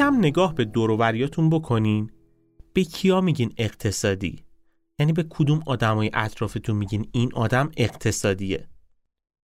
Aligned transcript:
یکم 0.00 0.18
نگاه 0.18 0.54
به 0.54 0.64
دوروبریاتون 0.64 1.50
بکنین. 1.50 2.10
به 2.72 2.84
کیا 2.84 3.20
میگین 3.20 3.52
اقتصادی؟ 3.56 4.44
یعنی 4.98 5.12
به 5.12 5.22
کدوم 5.30 5.62
آدمای 5.66 6.10
اطرافتون 6.14 6.76
میگین 6.76 7.08
این 7.12 7.30
آدم 7.34 7.70
اقتصادیه؟ 7.76 8.68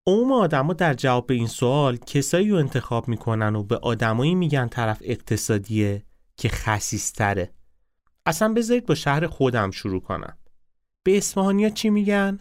عموم 0.07 0.33
آدما 0.33 0.73
در 0.73 0.95
جواب 0.95 1.27
به 1.27 1.35
این 1.35 1.47
سوال 1.47 1.97
کسایی 1.97 2.51
رو 2.51 2.57
انتخاب 2.57 3.09
می‌کنن 3.09 3.57
و 3.57 3.63
به 3.63 3.77
آدمایی 3.77 4.35
میگن 4.35 4.69
طرف 4.69 4.99
اقتصادیه 5.01 6.03
که 6.37 6.49
خسیستره. 6.49 7.51
اصلا 8.27 8.53
بذارید 8.53 8.87
با 8.87 8.95
شهر 8.95 9.27
خودم 9.27 9.71
شروع 9.71 10.01
کنم. 10.01 10.39
به 11.03 11.17
اسفهانیا 11.17 11.71
چی 11.71 11.91
میگن؟ 11.91 12.39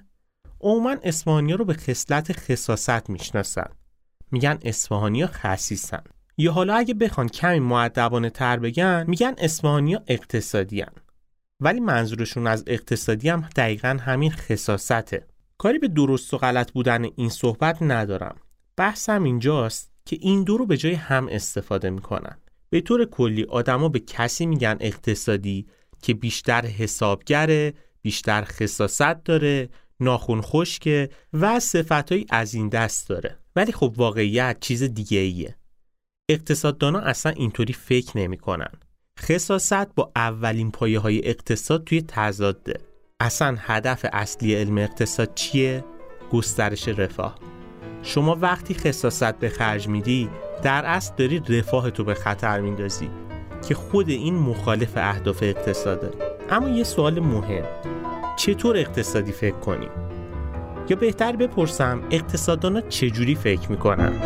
عموما 0.62 0.96
اسفهانیا 1.04 1.56
رو 1.56 1.66
به 1.66 1.74
خصلت 1.74 2.32
خصاست 2.32 3.10
می‌شناسن. 3.10 3.70
میگن 4.32 4.60
اسفهانیا 4.62 5.28
خسیسن. 5.28 6.04
یا 6.38 6.52
حالا 6.52 6.76
اگه 6.76 6.94
بخوان 6.94 7.30
کمی 7.30 7.60
معدبانه 7.60 8.30
تر 8.30 8.60
بگن 8.60 9.06
میگن 9.08 9.36
اسپانیا 9.38 10.04
اقتصادی 10.08 10.82
هن. 10.82 10.94
ولی 11.60 11.80
منظورشون 11.80 12.48
از 12.48 12.64
اقتصادی 12.68 13.30
هم 13.30 13.50
دقیقا 13.56 13.98
همین 14.02 14.32
خصاصته. 14.32 15.28
کاری 15.58 15.80
به 15.80 15.88
درست 15.88 16.34
و 16.34 16.38
غلط 16.38 16.72
بودن 16.72 17.06
این 17.16 17.30
صحبت 17.30 17.78
ندارم. 17.82 18.36
بحثم 18.78 19.24
اینجاست 19.24 19.92
که 20.06 20.18
این 20.22 20.44
دو 20.44 20.58
رو 20.58 20.66
به 20.66 20.78
جای 20.78 20.94
هم 20.94 21.28
استفاده 21.32 21.90
می‌کنن. 21.90 22.38
به 22.70 22.82
طور 22.82 23.06
کلی 23.06 23.44
آدما 23.44 23.90
به 23.90 24.00
کسی 24.00 24.46
میگن 24.46 24.78
اقتصادی 24.80 25.68
که 26.02 26.14
بیشتر 26.14 26.66
حسابگره 26.66 27.74
بیشتر 28.02 28.44
خصاصت 28.44 29.24
داره 29.24 29.70
ناخون 30.00 30.42
خشکه 30.42 31.10
و 31.34 31.60
صفتهایی 31.60 32.26
از 32.30 32.54
این 32.54 32.70
دست 32.70 33.10
داره. 33.10 33.40
ولی 33.56 33.72
خب 33.72 33.94
واقعیت 33.98 34.58
چیز 34.60 34.84
دیگه 34.84 35.20
ایه 35.20 35.56
اقتصاددانا 36.30 37.00
اصلا 37.00 37.32
اینطوری 37.32 37.74
فکر 37.74 38.18
نمی‌کنن. 38.18 38.72
خصاصت 39.20 39.96
با 39.96 40.12
اولین 40.16 40.72
پایه 40.72 41.00
های 41.00 41.28
اقتصاد 41.28 41.84
توی 41.84 42.02
تضاده. 42.02 42.80
اصلا 43.20 43.58
هدف 43.60 44.06
اصلی 44.14 44.56
علم 44.56 44.78
اقتصاد 44.78 45.34
چیه؟ 45.36 45.84
گسترش 46.32 46.88
رفاه. 46.88 47.36
شما 48.04 48.36
وقتی 48.42 48.74
خصاصت 48.74 49.40
به 49.40 49.50
خرج 49.50 49.88
میدی 49.88 50.30
در 50.64 50.86
اصل 50.86 51.14
داری 51.18 51.40
رفاه 51.40 51.92
تو 51.92 52.04
به 52.04 52.14
خطر 52.14 52.60
میندازی 52.60 53.10
که 53.68 53.76
خود 53.76 54.10
این 54.10 54.36
مخالف 54.36 54.94
اهداف 54.96 55.44
اقتصاده. 55.44 56.12
اما 56.50 56.70
یه 56.70 56.84
سوال 56.84 57.20
مهم 57.20 57.66
چطور 58.38 58.78
اقتصادی 58.78 59.32
فکر 59.32 59.56
کنیم؟ 59.60 59.90
یا 60.90 60.98
بهتر 60.98 61.36
بپرسم 61.36 62.04
اقتصاددانا 62.12 62.82
چجوری 62.82 63.36
فکر 63.36 63.72
می‌کنن؟ 63.72 64.22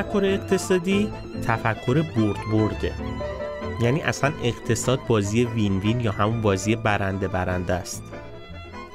تفکر 0.00 0.24
اقتصادی؟ 0.24 1.08
تفکر 1.46 2.02
برد 2.02 2.36
برده. 2.52 2.92
یعنی 3.82 4.00
اصلا 4.00 4.32
اقتصاد 4.42 5.00
بازی 5.08 5.44
وین 5.44 5.78
وین 5.78 6.00
یا 6.00 6.12
همون 6.12 6.40
بازی 6.40 6.76
برنده 6.76 7.28
برنده 7.28 7.74
است. 7.74 8.02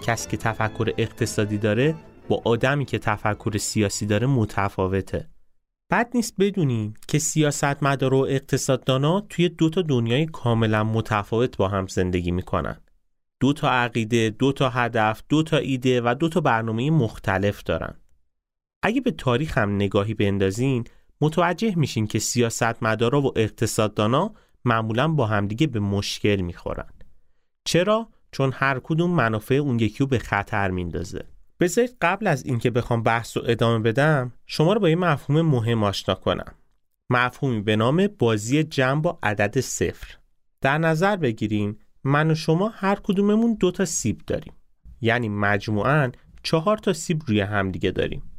کسی 0.03 0.29
که 0.29 0.37
تفکر 0.37 0.93
اقتصادی 0.97 1.57
داره 1.57 1.95
با 2.27 2.41
آدمی 2.45 2.85
که 2.85 2.99
تفکر 2.99 3.57
سیاسی 3.57 4.05
داره 4.05 4.27
متفاوته. 4.27 5.29
بد 5.91 6.09
نیست 6.13 6.35
بدونیم 6.39 6.93
که 7.07 7.19
سیاست 7.19 7.83
مدار 7.83 8.13
و 8.13 8.25
اقتصاددانا 8.29 9.21
توی 9.29 9.49
دو 9.49 9.69
تا 9.69 9.81
دنیای 9.81 10.25
کاملا 10.25 10.83
متفاوت 10.83 11.57
با 11.57 11.67
هم 11.67 11.87
زندگی 11.87 12.31
می‌کنن. 12.31 12.77
دو 13.39 13.53
تا 13.53 13.69
عقیده، 13.69 14.29
دو 14.29 14.51
تا 14.51 14.69
هدف، 14.69 15.23
دو 15.29 15.43
تا 15.43 15.57
ایده 15.57 16.01
و 16.01 16.15
دو 16.19 16.29
تا 16.29 16.41
برنامه 16.41 16.91
مختلف 16.91 17.63
دارن. 17.63 17.95
اگه 18.85 19.01
به 19.01 19.11
تاریخ 19.11 19.57
هم 19.57 19.75
نگاهی 19.75 20.13
بندازین 20.13 20.83
متوجه 21.21 21.75
میشین 21.75 22.07
که 22.07 22.19
سیاستمدارا 22.19 23.21
و 23.21 23.39
اقتصاددانا 23.39 24.33
معمولا 24.65 25.07
با 25.07 25.25
همدیگه 25.25 25.67
به 25.67 25.79
مشکل 25.79 26.35
می‌خورن. 26.35 26.89
چرا؟ 27.63 28.07
چون 28.31 28.51
هر 28.53 28.79
کدوم 28.83 29.11
منافع 29.11 29.55
اون 29.55 29.79
یکی 29.79 29.97
رو 29.99 30.07
به 30.07 30.19
خطر 30.19 30.71
میندازه. 30.71 31.25
بذارید 31.59 31.97
قبل 32.01 32.27
از 32.27 32.45
اینکه 32.45 32.69
بخوام 32.69 33.03
بحث 33.03 33.37
رو 33.37 33.43
ادامه 33.45 33.79
بدم 33.79 34.33
شما 34.45 34.73
رو 34.73 34.79
با 34.79 34.89
یه 34.89 34.95
مفهوم 34.95 35.41
مهم 35.41 35.83
آشنا 35.83 36.15
کنم. 36.15 36.55
مفهومی 37.09 37.61
به 37.61 37.75
نام 37.75 38.07
بازی 38.07 38.63
جمع 38.63 39.01
با 39.01 39.19
عدد 39.23 39.59
صفر. 39.59 40.17
در 40.61 40.77
نظر 40.77 41.15
بگیریم 41.15 41.79
من 42.03 42.31
و 42.31 42.35
شما 42.35 42.69
هر 42.69 42.95
کدوممون 43.03 43.53
دو 43.53 43.71
تا 43.71 43.85
سیب 43.85 44.21
داریم. 44.27 44.53
یعنی 45.01 45.29
مجموعاً 45.29 46.11
چهار 46.43 46.77
تا 46.77 46.93
سیب 46.93 47.21
روی 47.27 47.39
همدیگه 47.41 47.91
داریم. 47.91 48.34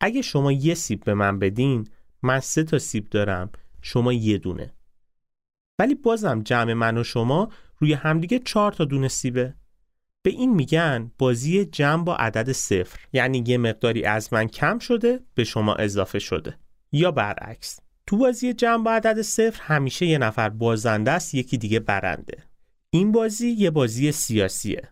اگه 0.00 0.22
شما 0.22 0.52
یه 0.52 0.74
سیب 0.74 1.04
به 1.04 1.14
من 1.14 1.38
بدین 1.38 1.88
من 2.22 2.40
سه 2.40 2.64
تا 2.64 2.78
سیب 2.78 3.08
دارم 3.10 3.50
شما 3.82 4.12
یه 4.12 4.38
دونه. 4.38 4.74
ولی 5.78 5.94
بازم 5.94 6.42
جمع 6.42 6.72
من 6.72 6.98
و 6.98 7.04
شما 7.04 7.48
روی 7.78 7.92
همدیگه 7.92 8.38
چهار 8.38 8.72
تا 8.72 8.84
دونه 8.84 9.08
سیبه. 9.08 9.54
به 10.22 10.30
این 10.30 10.54
میگن 10.54 11.12
بازی 11.18 11.64
جمع 11.64 12.04
با 12.04 12.16
عدد 12.16 12.52
صفر. 12.52 12.98
یعنی 13.12 13.44
یه 13.46 13.58
مقداری 13.58 14.04
از 14.04 14.32
من 14.32 14.46
کم 14.48 14.78
شده 14.78 15.20
به 15.34 15.44
شما 15.44 15.74
اضافه 15.74 16.18
شده. 16.18 16.58
یا 16.92 17.10
برعکس 17.10 17.80
تو 18.06 18.16
بازی 18.16 18.52
جمع 18.52 18.84
با 18.84 18.92
عدد 18.92 19.22
صفر 19.22 19.62
همیشه 19.62 20.06
یه 20.06 20.18
نفر 20.18 20.48
بازنده 20.48 21.10
است 21.10 21.34
یکی 21.34 21.58
دیگه 21.58 21.80
برنده. 21.80 22.42
این 22.90 23.12
بازی 23.12 23.48
یه 23.48 23.70
بازی 23.70 24.12
سیاسیه. 24.12 24.88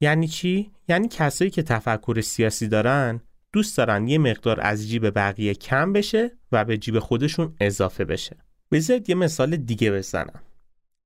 یعنی 0.00 0.28
چی؟ 0.28 0.72
یعنی 0.88 1.08
کسایی 1.08 1.50
که 1.50 1.62
تفکر 1.62 2.20
سیاسی 2.20 2.68
دارن 2.68 3.20
دوست 3.54 3.76
دارن 3.76 4.08
یه 4.08 4.18
مقدار 4.18 4.60
از 4.60 4.88
جیب 4.88 5.10
بقیه 5.10 5.54
کم 5.54 5.92
بشه 5.92 6.30
و 6.52 6.64
به 6.64 6.78
جیب 6.78 6.98
خودشون 6.98 7.54
اضافه 7.60 8.04
بشه. 8.04 8.36
بذارید 8.72 9.08
یه 9.10 9.14
مثال 9.14 9.56
دیگه 9.56 9.90
بزنم. 9.90 10.42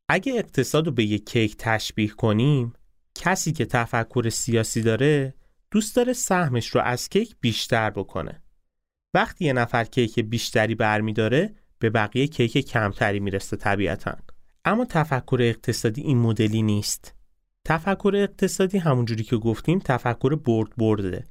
اگه 0.08 0.32
اقتصاد 0.32 0.86
رو 0.86 0.92
به 0.92 1.04
یه 1.04 1.18
کیک 1.18 1.56
تشبیه 1.58 2.08
کنیم 2.08 2.72
کسی 3.14 3.52
که 3.52 3.64
تفکر 3.64 4.28
سیاسی 4.28 4.82
داره 4.82 5.34
دوست 5.70 5.96
داره 5.96 6.12
سهمش 6.12 6.68
رو 6.68 6.80
از 6.80 7.08
کیک 7.08 7.36
بیشتر 7.40 7.90
بکنه. 7.90 8.42
وقتی 9.14 9.44
یه 9.44 9.52
نفر 9.52 9.84
کیک 9.84 10.20
بیشتری 10.20 10.74
برمیداره 10.74 11.54
به 11.78 11.90
بقیه 11.90 12.26
کیک 12.26 12.58
کمتری 12.58 13.20
می‌رسه 13.20 13.56
طبیعتا. 13.56 14.16
اما 14.64 14.84
تفکر 14.84 15.38
اقتصادی 15.40 16.02
این 16.02 16.18
مدلی 16.18 16.62
نیست. 16.62 17.14
تفکر 17.64 18.12
اقتصادی 18.14 18.78
همونجوری 18.78 19.22
که 19.22 19.36
گفتیم 19.36 19.78
تفکر 19.78 20.34
برد 20.34 20.76
برده 20.76 21.24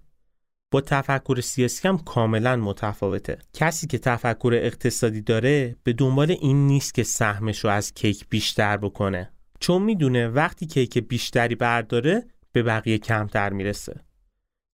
با 0.72 0.82
تفکر 0.82 1.42
سیاسی 1.42 1.88
هم 1.88 1.98
کاملا 1.98 2.56
متفاوته. 2.56 3.38
کسی 3.54 3.88
که 3.88 3.98
تفکر 3.98 4.52
اقتصادی 4.54 5.22
داره 5.22 5.76
به 5.84 5.94
دنبال 5.94 6.32
این 6.32 6.68
نیست 6.68 6.94
که 6.94 7.04
سهمش 7.04 7.60
رو 7.60 7.70
از 7.70 7.94
کیک 7.94 8.26
بیشتر 8.30 8.78
بکنه. 8.78 9.32
چون 9.60 9.82
می‌دونه 9.82 10.28
وقتی 10.28 10.66
کیک 10.66 10.98
بیشتری 10.98 11.56
برداره 11.56 12.26
به 12.52 12.64
بقیه 12.64 12.98
کمتر 12.98 13.50
می‌رسه. 13.50 14.02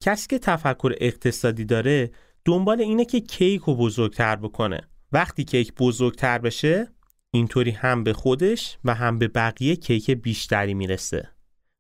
کسی 0.04 0.28
که 0.28 0.40
تفکر 0.40 0.94
اقتصادی 0.98 1.66
داره 1.66 2.12
دنبال 2.46 2.82
اینه 2.82 3.06
که 3.06 3.20
کیک 3.20 3.62
رو 3.62 3.76
بزرگتر 3.76 4.36
بکنه. 4.36 4.82
وقتی 5.12 5.44
کیک 5.44 5.74
بزرگتر 5.74 6.38
بشه 6.38 6.88
اینطوری 7.32 7.72
هم 7.72 8.04
به 8.04 8.14
خودش 8.14 8.78
و 8.86 8.94
هم 8.94 9.20
به 9.20 9.28
بقیه 9.28 9.76
کیک 9.76 10.12
بیشتری 10.12 10.74
می‌رسه. 10.74 11.30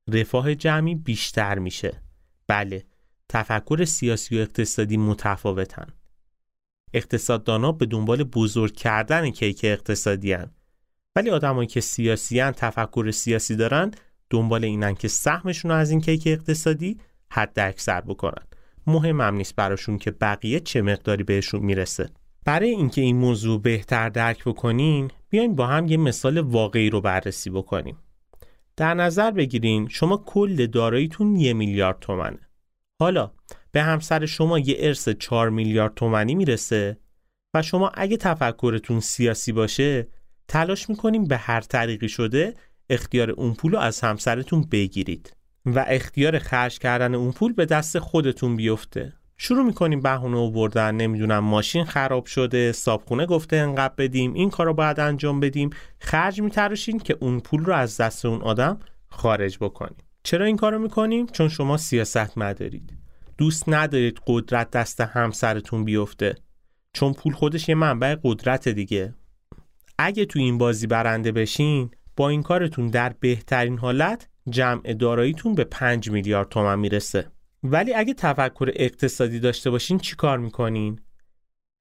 رفاه 0.08 0.56
جمعی 0.56 0.96
بیشتر 0.96 1.60
میشه. 1.60 2.02
بله 2.48 2.86
تفکر 3.34 3.86
سیاسی 3.86 4.38
و 4.38 4.42
اقتصادی 4.42 4.98
متفاوتن. 4.98 5.88
اقتصاددانا 6.94 7.72
به 7.72 7.86
دنبال 7.86 8.24
بزرگ 8.24 8.76
کردن 8.76 9.30
کیک 9.30 9.62
اقتصادی 9.64 10.34
هن. 10.34 10.52
ولی 11.16 11.30
آدمایی 11.30 11.68
که 11.68 11.82
سیاسی 11.82 12.40
هن 12.40 12.52
تفکر 12.52 13.12
سیاسی 13.12 13.56
دارن 13.56 13.92
دنبال 14.30 14.64
اینن 14.64 14.96
که 14.96 15.08
سهمشون 15.08 15.72
رو 15.72 15.78
از 15.78 15.92
این 15.92 16.02
کیک 16.02 16.24
اقتصادی 16.26 16.98
حد 17.32 17.60
اکثر 17.60 18.02
بکنن 18.02 18.44
مهمم 18.88 19.36
نیست 19.36 19.56
براشون 19.56 19.98
که 19.98 20.12
بقیه 20.12 20.60
چه 20.60 20.82
مقداری 20.82 21.24
بهشون 21.24 21.62
می‌رسه 21.62 22.10
برای 22.46 22.70
اینکه 22.70 23.02
این 23.02 23.18
موضوع 23.18 23.62
بهتر 23.62 24.10
درک 24.10 24.44
بکنین 24.46 25.12
بیاین 25.30 25.56
با 25.56 25.68
هم 25.68 25.88
یه 25.88 25.98
مثال 25.98 26.38
واقعی 26.38 26.90
رو 26.90 27.02
بررسی 27.02 27.50
بکنیم 27.50 27.98
در 28.76 28.94
نظر 28.94 29.32
بگیرین 29.32 29.88
شما 29.88 30.18
کل 30.18 30.66
داراییتون 30.66 31.36
یه 31.36 31.54
میلیارد 31.54 32.00
تومنه 32.00 32.40
حالا 33.04 33.32
به 33.72 33.84
همسر 33.84 34.26
شما 34.26 34.60
یه 34.60 34.76
ارث 34.80 35.10
4 35.10 35.50
میلیارد 35.50 35.94
تومنی 35.96 36.36
می‌رسه 36.36 36.98
و 37.54 37.62
شما 37.62 37.92
اگه 37.94 38.18
تفکرتون 38.18 39.00
سیاسی 39.00 39.52
باشه 39.52 40.08
تلاش 40.48 40.90
می‌کنیم 40.90 41.24
به 41.24 41.38
هر 41.38 41.62
طریقی 41.62 42.10
شده 42.10 42.54
اختیار 42.90 43.32
اون 43.32 43.54
پول 43.54 43.72
رو 43.72 43.80
از 43.80 44.02
همسرتون 44.02 44.68
بگیرید 44.72 45.36
و 45.66 45.86
اختیار 45.88 46.40
خرج 46.40 46.80
کردن 46.80 47.16
اون 47.16 47.32
پول 47.32 47.54
به 47.54 47.66
دست 47.66 48.00
خودتون 48.00 48.56
بیفته. 48.56 49.14
شروع 49.38 49.66
می‌کنیم 49.66 50.02
بهونه 50.02 50.52
بردن 50.52 50.96
نمی‌دونم 50.96 51.40
ماشین 51.40 51.86
خراب 51.86 52.26
شده 52.26 52.72
صابخونه 52.72 53.26
گفته 53.26 53.56
انقدر 53.56 53.94
بدیم 53.98 54.34
این 54.34 54.50
کارو 54.50 54.74
باید 54.74 55.00
انجام 55.00 55.40
بدیم. 55.40 55.70
خرج 56.00 56.42
میتراشین 56.42 57.00
که 57.00 57.18
اون 57.20 57.40
پول 57.40 57.66
رو 57.66 57.74
از 57.74 57.98
دست 57.98 58.26
اون 58.26 58.42
آدم 58.42 58.80
خارج 59.10 59.58
بکنیم 59.62 60.03
چرا 60.24 60.46
این 60.46 60.58
کارو 60.58 60.80
می‌کنیم؟ 60.80 61.26
چون 61.26 61.50
شما 61.50 61.78
سیاست 61.78 62.38
مدارید. 62.38 62.98
دوست 63.38 63.70
ندارید 63.70 64.20
قدرت 64.28 64.72
دست 64.72 65.02
همسرتون 65.02 65.84
بیفته. 65.86 66.36
چون 66.94 67.14
پول 67.14 67.34
خودش 67.34 67.70
یه 67.70 67.76
منبع 67.76 68.16
قدرت 68.24 68.70
دیگه. 68.70 69.14
اگه 69.98 70.26
تو 70.26 70.40
این 70.40 70.58
بازی 70.58 70.88
برنده 70.88 71.32
بشین 71.32 71.92
با 72.16 72.30
این 72.30 72.44
کارتون 72.44 72.88
در 72.88 73.16
بهترین 73.20 73.78
حالت 73.78 74.30
جمع 74.50 74.94
داراییتون 74.94 75.56
به 75.56 75.64
5 75.64 76.10
میلیارد 76.10 76.50
تومن 76.50 76.80
می‌رسه. 76.80 77.28
ولی 77.64 77.94
اگه 77.94 78.14
تفکر 78.14 78.72
اقتصادی 78.76 79.40
داشته 79.40 79.70
باشین 79.70 79.98
چی 79.98 80.16
کار 80.16 80.38
می‌کنین؟ 80.38 81.00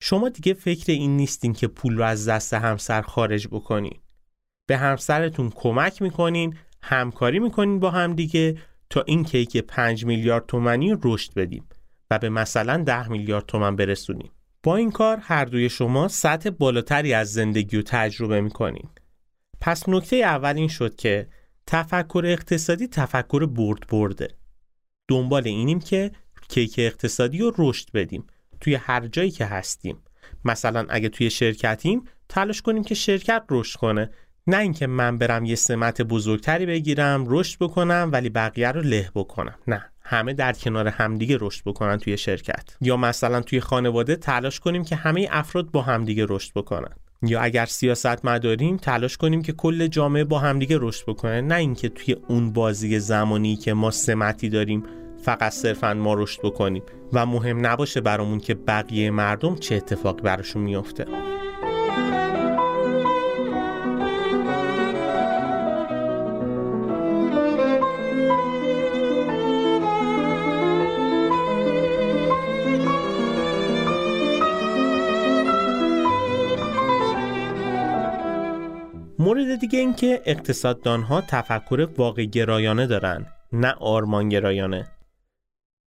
شما 0.01 0.29
دیگه 0.29 0.55
فکر 0.55 0.93
این 0.93 1.17
نیستین 1.17 1.53
که 1.53 1.67
پول 1.67 1.97
رو 1.97 2.05
از 2.05 2.29
دست 2.29 2.55
همسر 2.55 3.03
خارج 3.03 3.49
بکنین. 3.49 4.01
به 4.67 4.77
همسرتون 4.77 5.51
کمک 5.51 6.03
می‌کنین 6.03 6.57
همکاری 6.83 7.39
می‌کنین 7.39 7.81
با 7.81 7.91
هم 7.91 8.15
دیگه 8.15 8.59
تا 8.91 9.03
این 9.07 9.25
کیک 9.25 9.57
5 9.57 10.05
میلیارد 10.05 10.47
تومنی 10.47 10.95
رشد 11.03 11.35
بدیم 11.35 11.69
و 12.11 12.19
به 12.19 12.29
مثلا 12.29 12.77
10 12.77 13.09
میلیارد 13.09 13.47
تومن 13.47 13.77
برسونیم. 13.77 14.31
با 14.63 14.77
این 14.77 14.91
کار 14.91 15.19
هر 15.23 15.45
دوی 15.45 15.69
شما 15.69 16.09
سطح 16.09 16.51
بالاتری 16.51 17.15
از 17.15 17.33
زندگی 17.33 17.77
رو 17.77 17.83
تجربه 17.87 18.41
می‌کنین. 18.41 18.89
پس 19.61 19.89
نکته 19.89 20.17
اول 20.17 20.57
این 20.57 20.69
شد 20.69 20.97
که 20.97 21.29
تفکر 21.67 22.23
اقتصادی 22.27 22.87
تفکر 22.87 23.47
برد 23.47 23.87
برده. 23.87 24.29
دنبال 25.09 25.43
اینیم 25.47 25.81
که 25.81 26.11
کیک 26.49 26.75
اقتصادی 26.79 27.39
رو 27.39 27.53
رشد 27.59 27.93
بدیم 27.95 28.27
توی 28.61 28.75
هر 28.75 29.07
جایی 29.07 29.31
که 29.31 29.45
هستیم. 29.45 29.97
مثلا 30.45 30.87
اگه 30.89 31.09
توی 31.09 31.31
شرکتیم 31.31 32.05
تلاش 32.29 32.63
کنیم 32.63 32.85
که 32.85 32.95
شرکت 32.95 33.45
رشد 33.51 33.79
کنه. 33.79 34.11
نه 34.47 34.57
اینکه 34.59 34.87
من 34.87 35.19
برم 35.19 35.45
یه 35.45 35.55
سمت 35.55 36.03
بزرگتری 36.03 36.67
بگیرم 36.67 37.25
رشد 37.29 37.59
بکنم 37.59 38.09
ولی 38.13 38.31
بقیه 38.31 38.73
رو 38.73 38.81
له 38.81 39.11
بکنم. 39.15 39.55
نه 39.67 39.85
همه 40.01 40.35
در 40.35 40.53
کنار 40.53 40.89
همدیگه 40.89 41.39
رشد 41.41 41.65
بکنن 41.65 41.99
توی 41.99 42.17
شرکت. 42.17 42.77
یا 42.81 42.97
مثلا 42.97 43.41
توی 43.41 43.61
خانواده 43.61 44.17
تلاش 44.17 44.61
کنیم 44.61 44.85
که 44.85 44.97
همه 44.97 45.29
افراد 45.31 45.71
با 45.71 45.83
همدیگه 45.83 46.27
رشد 46.29 46.53
بکنن. 46.55 46.91
یا 47.23 47.41
اگر 47.41 47.67
سیاست 47.67 48.25
مداریم 48.25 48.77
تلاش 48.77 49.17
کنیم 49.17 49.43
که 49.43 49.53
کل 49.53 49.87
جامعه 49.87 50.25
با 50.25 50.39
همدیگه 50.39 50.79
رشد 50.81 51.05
بکنه. 51.07 51.41
نه 51.41 51.55
اینکه 51.55 51.89
توی 51.89 52.17
اون 52.29 52.53
بازی 52.53 52.99
زمانی 53.01 53.57
که 53.57 53.73
ما 53.73 53.91
سمتی 53.91 54.49
داریم 54.49 54.85
فقط 55.25 55.53
صرفا 55.53 55.95
ما 55.95 56.15
رشد 56.15 56.41
بکنیم. 56.43 56.83
و 57.13 57.27
مهم 57.27 57.67
نباشه 57.67 58.01
برامون 58.01 58.41
که 58.41 58.55
بقیه 58.55 59.11
مردم 59.11 59.57
چه 59.57 59.75
اتفاقی 59.75 60.23
براشون 60.23 60.63
میافته. 60.63 61.07
مورد 79.33 79.61
دیگه 79.61 79.79
این 79.79 79.95
که 79.95 80.23
اقتصاددان 80.25 81.03
ها 81.03 81.21
تفکر 81.21 81.89
واقع 81.97 82.25
گرایانه 82.25 82.87
دارن 82.87 83.27
نه 83.53 83.73
آرمان 83.73 84.29
گرایانه. 84.29 84.89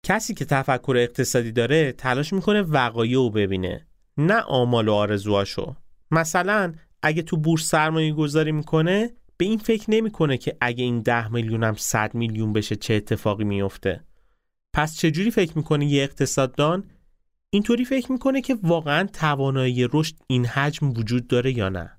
کسی 0.04 0.34
که 0.34 0.46
تفکر 0.46 0.96
اقتصادی 0.98 1.52
داره 1.52 1.92
تلاش 1.92 2.34
می‌کنه 2.34 2.62
وقایع 2.62 3.16
رو 3.16 3.30
ببینه 3.30 3.88
نه 4.18 4.42
آمال 4.42 4.88
و 4.88 4.94
آرزوهاشو. 4.94 5.76
مثلا 6.12 6.74
اگه 7.04 7.22
تو 7.22 7.38
بورس 7.38 7.70
سرمایه 7.70 8.14
گذاری 8.14 8.52
می‌کنه 8.52 9.10
به 9.38 9.46
این 9.46 9.58
فکر 9.58 9.86
نمی‌کنه 9.92 10.38
که 10.38 10.58
اگه 10.62 10.84
این 10.84 11.00
ده 11.00 11.28
میلیون 11.28 11.64
هم 11.64 11.76
صد 11.76 12.16
میلیون 12.16 12.54
بشه 12.54 12.76
چه 12.76 12.94
اتفاقی 12.94 13.44
میفته 13.44 14.04
پس 14.74 14.98
چجوری 14.98 15.32
فکر 15.32 15.58
می‌کنه 15.58 15.86
یه 15.86 16.04
اقتصاددان؟ 16.04 16.84
اینطوری 17.50 17.86
فکر 17.86 18.12
می‌کنه 18.12 18.42
که 18.42 18.58
واقعا 18.64 19.08
توانایی 19.14 19.88
رشد 19.94 20.16
این 20.28 20.46
حجم 20.46 20.90
وجود 20.90 21.28
داره 21.28 21.58
یا 21.58 21.70
نه. 21.70 21.92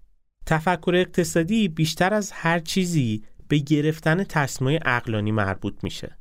تفکر 0.46 0.92
اقتصادی 0.94 1.68
بیشتر 1.68 2.14
از 2.14 2.32
هر 2.32 2.58
چیزی 2.58 3.22
به 3.48 3.58
گرفتن 3.58 4.24
تصمیم 4.24 4.78
عقلانی 4.84 5.32
مربوط 5.32 5.74
میشه. 5.84 6.18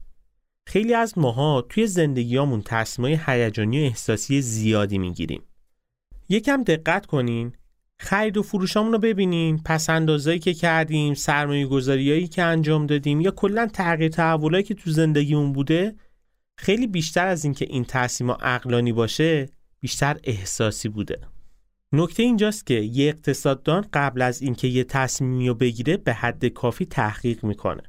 خیلی 0.67 0.93
از 0.93 1.17
ماها 1.17 1.61
توی 1.69 1.87
زندگیامون 1.87 2.61
تصمیم 2.61 3.19
هیجانی 3.25 3.81
و 3.81 3.83
احساسی 3.83 4.41
زیادی 4.41 4.97
می‌گیریم. 4.97 5.41
یکم 6.29 6.63
دقت 6.63 7.05
کنین 7.05 7.53
خرید 7.99 8.37
و 8.37 8.43
فروشامون 8.43 8.91
رو 8.91 8.99
ببینین 8.99 9.61
پس 9.65 9.89
اندازایی 9.89 10.39
که 10.39 10.53
کردیم 10.53 11.13
سرمایه 11.13 11.65
گذاریایی 11.65 12.27
که 12.27 12.43
انجام 12.43 12.85
دادیم 12.85 13.21
یا 13.21 13.31
کلا 13.31 13.67
تغییر 13.67 14.11
تحولایی 14.11 14.63
که 14.63 14.73
تو 14.73 14.91
زندگیمون 14.91 15.53
بوده 15.53 15.95
خیلی 16.57 16.87
بیشتر 16.87 17.27
از 17.27 17.43
اینکه 17.43 17.65
این 17.69 17.85
تصمیم 17.85 18.31
عقلانی 18.31 18.93
باشه 18.93 19.49
بیشتر 19.79 20.19
احساسی 20.23 20.89
بوده 20.89 21.19
نکته 21.97 22.23
اینجاست 22.23 22.65
که 22.65 22.73
یه 22.73 23.09
اقتصاددان 23.09 23.85
قبل 23.93 24.21
از 24.21 24.41
اینکه 24.41 24.67
یه 24.67 24.83
تصمیمی 24.83 25.47
رو 25.47 25.53
بگیره 25.53 25.97
به 25.97 26.13
حد 26.13 26.45
کافی 26.45 26.85
تحقیق 26.85 27.43
می‌کنه. 27.43 27.83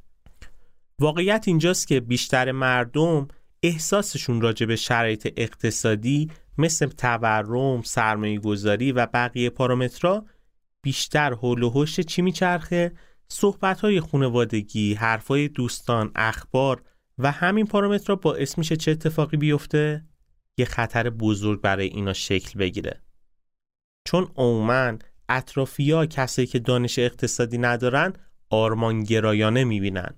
واقعیت 1.00 1.44
اینجاست 1.46 1.86
که 1.88 2.00
بیشتر 2.00 2.52
مردم 2.52 3.28
احساسشون 3.62 4.40
راجع 4.40 4.66
به 4.66 4.76
شرایط 4.76 5.32
اقتصادی 5.36 6.30
مثل 6.58 6.86
تورم، 6.86 7.82
سرمایه 7.82 8.38
گذاری 8.38 8.92
و 8.92 9.06
بقیه 9.06 9.50
پارامترها 9.50 10.26
بیشتر 10.82 11.34
حول 11.34 11.62
و 11.62 11.70
حوش 11.70 12.00
چی 12.00 12.22
میچرخه؟ 12.22 12.92
صحبت 13.28 13.80
های 13.80 14.00
خانوادگی، 14.00 14.94
حرفای 14.94 15.48
دوستان، 15.48 16.12
اخبار 16.14 16.82
و 17.18 17.32
همین 17.32 17.66
پارامترها 17.66 18.16
باعث 18.16 18.58
میشه 18.58 18.76
چه 18.76 18.90
اتفاقی 18.90 19.36
بیفته؟ 19.36 20.04
یه 20.58 20.64
خطر 20.64 21.10
بزرگ 21.10 21.60
برای 21.60 21.86
اینا 21.86 22.12
شکل 22.12 22.58
بگیره. 22.58 23.05
چون 24.06 24.28
عموما 24.36 24.92
اطرافیا 25.28 26.06
کسایی 26.06 26.46
که 26.46 26.58
دانش 26.58 26.98
اقتصادی 26.98 27.58
ندارن 27.58 28.12
آرمانگرایانه 28.50 29.64
می‌بینن 29.64 30.14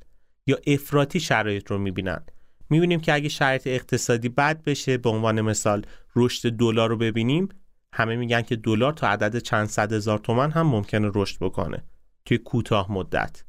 یا 0.46 0.58
افراطی 0.66 1.20
شرایط 1.20 1.70
رو 1.70 1.78
می‌بینن. 1.78 2.22
می‌بینیم 2.70 3.00
که 3.00 3.14
اگه 3.14 3.28
شرایط 3.28 3.66
اقتصادی 3.66 4.28
بد 4.28 4.62
بشه 4.62 4.96
به 4.96 5.10
عنوان 5.10 5.40
مثال 5.40 5.86
رشد 6.16 6.50
دلار 6.50 6.88
رو 6.88 6.96
ببینیم 6.96 7.48
همه 7.92 8.16
میگن 8.16 8.42
که 8.42 8.56
دلار 8.56 8.92
تا 8.92 9.08
عدد 9.08 9.38
چند 9.38 9.66
صد 9.68 9.92
هزار 9.92 10.18
تومن 10.18 10.50
هم 10.50 10.66
ممکنه 10.66 11.10
رشد 11.14 11.38
بکنه 11.40 11.84
توی 12.24 12.38
کوتاه 12.38 12.92
مدت. 12.92 13.44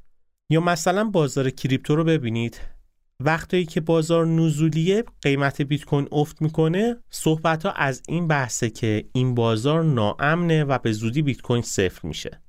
یا 0.50 0.62
مثلا 0.62 1.04
بازار 1.04 1.50
کریپتو 1.50 1.96
رو 1.96 2.04
ببینید. 2.04 2.60
وقتی 3.24 3.66
که 3.66 3.82
بازار 3.82 4.26
نزولیه 4.26 5.04
قیمت 5.22 5.62
بیت 5.62 5.86
کوین 5.86 6.08
افت 6.12 6.42
می‌کنه 6.42 6.96
صحبت 7.10 7.66
ها 7.66 7.72
از 7.72 8.02
این 8.08 8.28
بحثه 8.28 8.70
که 8.70 9.06
این 9.14 9.36
بازار 9.36 9.84
ناامنه 9.84 10.64
و 10.64 10.78
به 10.78 10.92
زودی 10.92 11.22
بیت 11.22 11.42
کوین 11.42 11.62
صفر 11.62 12.08
میشه. 12.08 12.42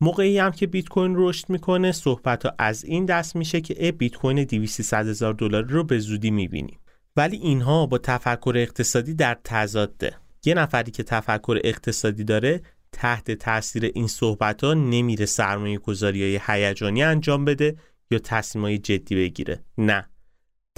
موقعی 0.00 0.38
هم 0.38 0.50
که 0.50 0.66
بیت 0.66 0.88
کوین 0.88 1.14
رشد 1.16 1.50
می‌کنه 1.50 1.92
صحبت 1.92 2.46
ها 2.46 2.54
از 2.58 2.84
این 2.84 3.04
دست 3.04 3.36
میشه 3.36 3.60
که 3.60 3.92
بیت 3.92 4.16
کوین 4.16 4.44
200 4.44 4.94
هزار 4.94 5.34
دلار 5.34 5.62
رو 5.62 5.84
به 5.84 5.98
زودی 5.98 6.30
می‌بینیم. 6.30 6.78
ولی 7.16 7.36
اینها 7.36 7.86
با 7.86 7.98
تفکر 7.98 8.52
اقتصادی 8.56 9.14
در 9.14 9.38
تضاده. 9.44 10.16
یه 10.44 10.54
نفری 10.54 10.90
که 10.90 11.02
تفکر 11.02 11.58
اقتصادی 11.64 12.24
داره 12.24 12.62
تحت 12.92 13.30
تاثیر 13.30 13.84
این 13.94 14.06
صحبت 14.06 14.64
ها 14.64 14.74
نمیره 14.74 15.26
سرمایه 15.26 15.78
گذاری 15.78 16.22
های 16.22 16.40
هیجانی 16.46 17.02
انجام 17.02 17.44
بده 17.44 17.76
یا 18.10 18.18
تصمیم 18.18 18.76
جدی 18.76 19.16
بگیره. 19.16 19.64
نه. 19.78 20.08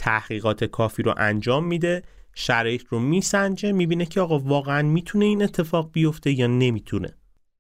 تحقیقات 0.01 0.65
کافی 0.65 1.03
رو 1.03 1.15
انجام 1.17 1.65
میده 1.65 2.03
شرایط 2.35 2.83
رو 2.89 2.99
میسنجه 2.99 3.73
می‌بینه 3.73 4.07
که 4.07 4.21
آقا 4.21 4.39
واقعا 4.39 4.83
می‌تونه 4.83 5.25
این 5.25 5.43
اتفاق 5.43 5.93
بیفته 5.93 6.33
یا 6.33 6.47
نمی‌تونه. 6.47 7.17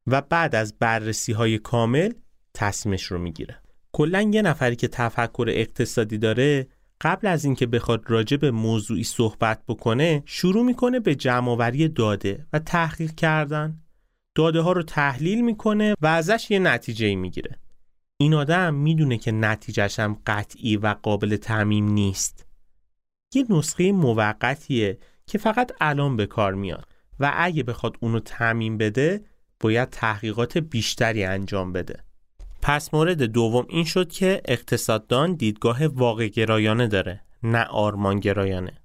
و 0.06 0.20
بعد 0.20 0.54
از 0.54 0.74
بررسی 0.78 1.32
های 1.32 1.58
کامل 1.58 2.12
تصمیمش 2.54 3.04
رو 3.04 3.18
می‌گیره. 3.18 3.56
کلا 3.92 4.30
یه 4.32 4.42
نفری 4.42 4.76
که 4.76 4.88
تفکر 4.88 5.46
اقتصادی 5.48 6.18
داره 6.18 6.66
قبل 7.00 7.26
از 7.26 7.44
اینکه 7.44 7.66
بخواد 7.66 8.04
راجع 8.08 8.36
به 8.36 8.50
موضوعی 8.50 9.04
صحبت 9.04 9.62
بکنه 9.68 10.22
شروع 10.26 10.64
می‌کنه 10.64 11.00
به 11.00 11.14
جمعآوری 11.14 11.88
داده 11.88 12.46
و 12.52 12.58
تحقیق 12.58 13.14
کردن. 13.14 13.78
داده 14.34 14.60
ها 14.60 14.72
رو 14.72 14.82
تحلیل 14.82 15.40
می‌کنه 15.40 15.94
و 16.02 16.06
ازش 16.06 16.50
یه 16.50 16.58
نتیجه 16.58 17.14
می‌گیره. 17.14 17.58
این 18.20 18.34
آدم 18.34 18.74
می‌دونه 18.74 19.18
که 19.18 19.32
نتیجهش 19.32 19.98
هم 19.98 20.18
قطعی 20.26 20.76
و 20.76 20.96
قابل 21.02 21.36
تعمیم 21.36 21.88
نیست. 21.88 22.46
یه 23.34 23.44
نسخه 23.50 23.92
موقتیه 23.92 24.98
که 25.26 25.38
فقط 25.38 25.72
الان 25.80 26.16
به 26.16 26.26
کار 26.26 26.54
میاد 26.54 26.88
و 27.20 27.32
اگه 27.36 27.62
بخواد 27.62 27.96
اونو 28.00 28.20
تعمین 28.20 28.78
بده 28.78 29.24
باید 29.60 29.90
تحقیقات 29.90 30.58
بیشتری 30.58 31.24
انجام 31.24 31.72
بده. 31.72 32.04
پس 32.62 32.94
مورد 32.94 33.22
دوم 33.22 33.66
این 33.68 33.84
شد 33.84 34.08
که 34.08 34.42
اقتصاددان 34.44 35.34
دیدگاه 35.34 35.86
واقع 35.86 36.28
گرایانه 36.28 36.86
داره 36.86 37.20
نه 37.42 37.64
آرمان 37.64 38.20
گرایانه. 38.20 38.78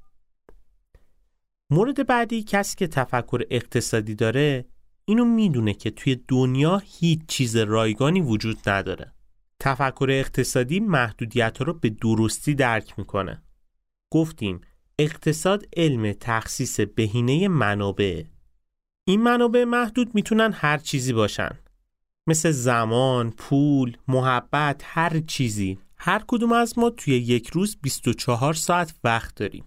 مورد 1.69 2.07
بعدی 2.07 2.43
کسی 2.43 2.75
که 2.77 2.87
تفکر 2.87 3.41
اقتصادی 3.49 4.15
داره 4.15 4.65
اینو 5.05 5.25
می‌دونه 5.25 5.73
که 5.73 5.89
توی 5.89 6.21
دنیا 6.27 6.81
هیچ 6.85 7.19
چیز 7.27 7.55
رایگانی 7.55 8.21
وجود 8.21 8.69
نداره. 8.69 9.14
تفکر 9.59 10.07
اقتصادی 10.09 10.79
محدودیت 10.79 11.61
رو 11.61 11.73
به 11.73 11.89
درستی 11.89 12.55
درک 12.55 12.99
می‌کنه. 12.99 13.43
گفتیم 14.13 14.61
اقتصاد 14.99 15.65
علم 15.77 16.13
تخصیص 16.13 16.79
بهینه 16.79 17.47
منابع. 17.47 18.23
این 19.07 19.21
منابع 19.21 19.63
محدود 19.63 20.15
می‌تونن 20.15 20.53
هر 20.53 20.77
چیزی 20.77 21.13
باشن. 21.13 21.59
مثل 22.27 22.51
زمان، 22.51 23.31
پول، 23.31 23.97
محبت، 24.07 24.81
هر 24.85 25.19
چیزی. 25.19 25.79
هر 25.97 26.23
کدوم 26.27 26.51
از 26.51 26.79
ما 26.79 26.89
توی 26.89 27.13
یک 27.13 27.49
روز 27.49 27.77
24 27.81 28.53
ساعت 28.53 28.93
وقت 29.03 29.35
داریم. 29.35 29.65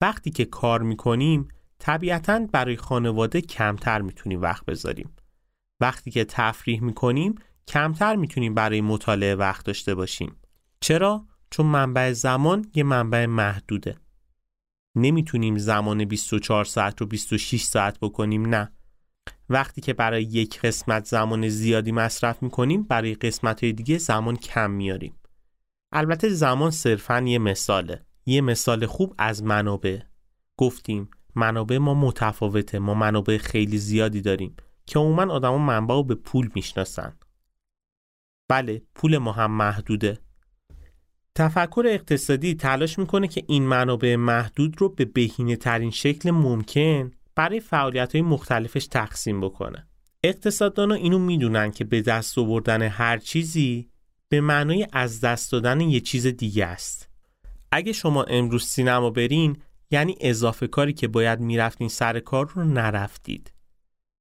وقتی 0.00 0.30
که 0.30 0.44
کار 0.44 0.82
می‌کنیم 0.82 1.48
طبیعتا 1.78 2.46
برای 2.52 2.76
خانواده 2.76 3.40
کمتر 3.40 4.02
می‌تونیم 4.02 4.42
وقت 4.42 4.64
بذاریم. 4.64 5.16
وقتی 5.80 6.10
که 6.10 6.24
تفریح 6.24 6.82
می‌کنیم 6.82 7.34
کمتر 7.68 8.16
می‌تونیم 8.16 8.54
برای 8.54 8.80
مطالعه 8.80 9.34
وقت 9.34 9.66
داشته 9.66 9.94
باشیم. 9.94 10.36
چرا؟ 10.80 11.26
چون 11.50 11.66
منبع 11.66 12.12
زمان 12.12 12.70
یه 12.74 12.82
منبع 12.82 13.26
محدوده. 13.26 13.96
نمی‌تونیم 14.96 15.58
زمان 15.58 16.04
24 16.04 16.64
ساعت 16.64 17.00
رو 17.00 17.06
26 17.06 17.62
ساعت 17.62 17.98
بکنیم 18.00 18.46
نه. 18.46 18.72
وقتی 19.48 19.80
که 19.80 19.92
برای 19.92 20.22
یک 20.22 20.60
قسمت 20.60 21.04
زمان 21.04 21.48
زیادی 21.48 21.92
مصرف 21.92 22.42
می‌کنیم 22.42 22.82
برای 22.82 23.14
قسمت 23.14 23.64
های 23.64 23.72
دیگه 23.72 23.98
زمان 23.98 24.36
کم 24.36 24.70
میاریم 24.70 25.14
البته 25.96 26.28
زمان 26.28 26.70
صرفا 26.70 27.20
یه 27.20 27.38
مثاله. 27.38 28.04
یه 28.26 28.40
مثال 28.40 28.86
خوب 28.86 29.14
از 29.18 29.42
منابع. 29.42 29.98
گفتیم 30.56 31.10
منابع 31.34 31.78
ما 31.78 31.94
متفاوته. 31.94 32.78
ما 32.78 32.94
منابع 32.94 33.38
خیلی 33.38 33.78
زیادی 33.78 34.20
داریم 34.20 34.56
که 34.86 34.98
عموما 34.98 35.32
آدما 35.32 35.58
منبع 35.58 35.94
رو 35.94 36.02
به 36.02 36.14
پول 36.14 36.50
می‌شناسن. 36.54 37.16
بله 38.48 38.82
پول 38.94 39.18
ما 39.18 39.32
هم 39.32 39.50
محدوده 39.50 40.18
تفکر 41.34 41.84
اقتصادی 41.86 42.54
تلاش 42.54 42.98
می‌کنه 42.98 43.28
که 43.28 43.44
این 43.46 43.62
منابع 43.62 44.16
محدود 44.16 44.80
رو 44.80 44.88
به 44.88 45.04
بهینه 45.04 45.56
ترین 45.56 45.90
شکل 45.90 46.30
ممکن 46.30 47.12
برای 47.34 47.60
فعالیت 47.60 48.14
های 48.14 48.22
مختلفش 48.22 48.86
تقسیم 48.86 49.40
بکنه. 49.40 49.86
اقتصاددان 50.22 50.92
اینو 50.92 51.18
می‌دونن 51.18 51.70
که 51.70 51.84
به 51.84 52.02
دست 52.02 52.38
آوردن 52.38 52.82
هر 52.82 53.18
چیزی 53.18 53.88
به 54.28 54.40
معنای 54.40 54.86
از 54.92 55.20
دست 55.20 55.52
دادن 55.52 55.80
یه 55.80 56.00
چیز 56.00 56.26
دیگه 56.26 56.66
است. 56.66 57.08
اگه 57.72 57.92
شما 57.92 58.22
امروز 58.22 58.64
سینما 58.64 59.10
برین 59.10 59.56
یعنی 59.90 60.16
اضافه 60.20 60.66
کاری 60.66 60.92
که 60.92 61.08
باید 61.08 61.40
می‌رفتین 61.40 61.88
سر 61.88 62.20
کار 62.20 62.50
رو 62.54 62.64
نرفتید. 62.64 63.52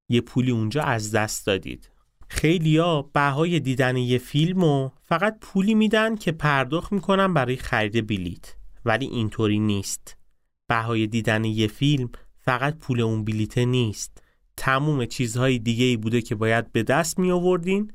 یه 0.09 0.21
پولی 0.21 0.51
اونجا 0.51 0.83
از 0.83 1.11
دست 1.11 1.45
دادید. 1.45 1.89
خیلیا 2.33 3.01
بهای 3.01 3.59
دیدن 3.59 3.97
یه 3.97 4.17
فیلم 4.17 4.63
و 4.63 4.89
فقط 5.01 5.37
پولی 5.41 5.75
میدن 5.75 6.15
که 6.15 6.31
پرداخت 6.31 6.91
می‌کنن 6.91 7.33
برای 7.33 7.55
خرید 7.55 8.07
بلیت. 8.07 8.55
ولی 8.85 9.05
اینطوری 9.05 9.59
نیست. 9.59 10.17
بهای 10.67 11.07
دیدن 11.07 11.43
یه 11.43 11.67
فیلم 11.67 12.09
فقط 12.37 12.77
پول 12.77 13.01
اون 13.01 13.25
بلیته 13.25 13.65
نیست. 13.65 14.23
تموم 14.57 15.05
چیزهای 15.05 15.59
دیگه 15.59 15.85
ای 15.85 15.97
بوده 15.97 16.21
که 16.21 16.35
باید 16.35 16.71
به 16.71 16.83
دست 16.83 17.19
می 17.19 17.31
آوردین 17.31 17.91